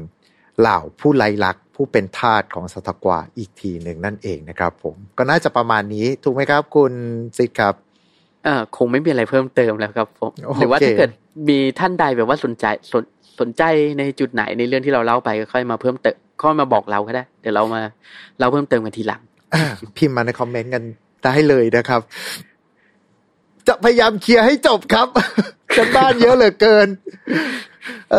[0.59, 6.93] เหล่าผู้ไร้ลักผู้เป็นทาสของสัตว์กว่าอีกทีหนึ่งนั่นเองนะครับ ผมก็น่าจะประมาณนี้ถูกไหมครับ คุณ
[7.37, 7.75] ซิดครับ
[8.45, 11.11] เออคงไม่มีอะไรเพิ่มเติมแล้วครับผมโอเคหรือว่าถ้าเกิด
[11.49, 13.03] มีท่านใดแบบว่าสนใจสน
[13.41, 13.63] สนใจ
[13.99, 17.83] ในจุดไหนในเรื่องที่เราเล่าไปก็ค่อยมาเพิ่มเติมค่อยมาบอกเราก็ได้ เดี๋ยวเรามา
[18.41, 19.23] เราเพิ่มเติมกันทีหลัง
[19.97, 20.83] พิมพ์มาในคอมเมนต์กัน
[21.25, 22.01] ได้เลยนะครับ
[23.69, 25.09] จะพยายามเคลียร์ให้จบครับ
[25.77, 26.89] กันบ้านเยอะเหลือเกิน
[28.13, 28.17] เอ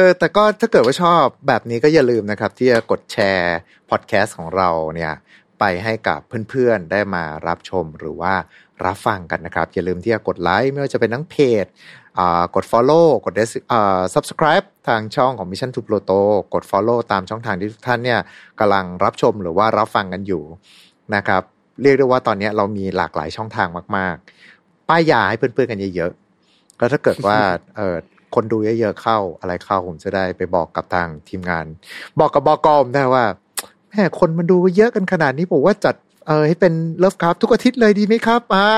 [0.00, 3.56] อ แต่ก็ถ้าเกิดว่าชอบแบบนี้ก็อย่าลืมนะครับ ที่จะกดแชร์
[3.90, 5.12] พอดแคสต์ของเราเนี่ย
[5.60, 6.20] ไปให้กับ
[6.50, 8.34] เพื่อนๆ ได้มารับชมหรือว่า
[8.84, 11.66] รับฟังกันนะครับ อย่าลืมที่จะกดไลค์ไม่ว่าจะเป็นทั้งเพจ
[12.54, 16.20] กด Follow กด Des- อ่า Subscribe ทางช่องของ Mission to Pluto
[16.54, 18.20] กด Follow ตามช่องทางที่ทุกท่านเนี่ย
[18.60, 20.42] กำลังรับชมหรือว่ารับฟังกันอยู่
[21.14, 21.42] นะครับ
[21.82, 24.14] เรียกได้ว่าตอนนี้เรามีหลากหลายช่องทางมาก
[24.52, 27.38] ๆ ป้ายยาให้เพื่อนๆกันเยอะๆแล้วถ้าเกิดว่า
[27.76, 27.96] เออ
[28.34, 31.66] คนดูเยอะๆเข้าอะไรเข้าผมจะได้ไปบอกกับทางทีมงาน
[32.20, 33.24] บอกกับบอกอได้ว่า
[33.88, 35.94] แม่คนมันดูเยอะกันขนาดนี้ผมว่าจัด
[36.26, 38.68] เออให้เป็นเลิฟครับทุกอาทิตย์เลยดีไหมครับ อ่า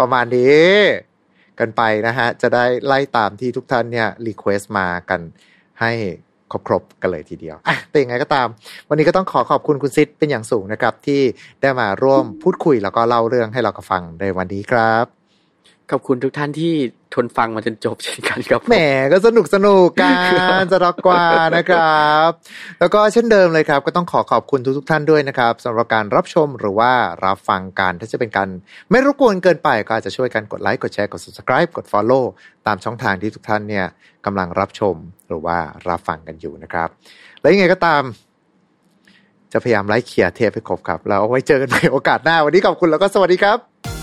[0.00, 0.70] ประมาณนี้
[1.60, 5.20] กันไปนะฮะ จะได้ไล่ตามที่ทุกท่านเนี่ย request มากัน
[5.80, 5.92] ให้
[6.50, 8.48] ครบครบกันเลยทีเดียวอะแต่ยังไงก็ตาม
[8.88, 11.20] วันนี้ก็ต้องขอขอบคุณคุณซิดเป็นอย่างสูงนะครับ ที่
[11.62, 15.15] ได้มาร่วมพูดคุยแล้วก็เล่าเรื่องให้เรากับฟังในวันนี้ครับ
[15.90, 16.72] ขอบคุณทุกท่านที่
[17.14, 18.76] ทนฟังมาจนจบเช่นกันครับ แหม
[19.12, 20.08] ก็สนุกสนุกกั
[20.60, 21.24] นจะรักกว่า
[21.56, 22.30] นะครับ
[22.80, 26.92] แล้วก็เช่นเดิมเลยครับ ก็ต้องขอขอบคุณทุกๆท่านด้วยนะครับสำหรับการรับชมหรือว่า
[27.24, 28.48] รับฟังกันถ้าจะเป็นการ
[28.90, 32.24] ไม่รบกวนเกินไปก็อาจจะช่วยกันกดไลค์กดแชร์กด subscribe กด follow
[32.66, 33.86] ตามช่องทางที่ทุกท่านเนี่ย
[34.26, 34.94] กำลังรับชม
[35.28, 35.58] หรือว่า
[35.88, 36.88] รับฟังกันอยู่นะครับ
[37.40, 38.02] และยังไงก็ตาม
[39.52, 43.95] จะพยายามไล่เคลียเทปให้ครบครับแล้วเอาไว้เจอกันใหม่โอกาสหน้า วันนี้ขอบคุณแล้วก็สวัสดีครับ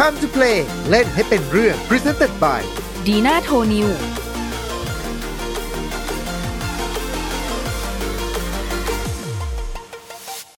[0.00, 0.58] Time to play
[0.90, 2.60] เล่นให้เป็นเรื่อง presented by
[3.06, 3.88] Dina Toniu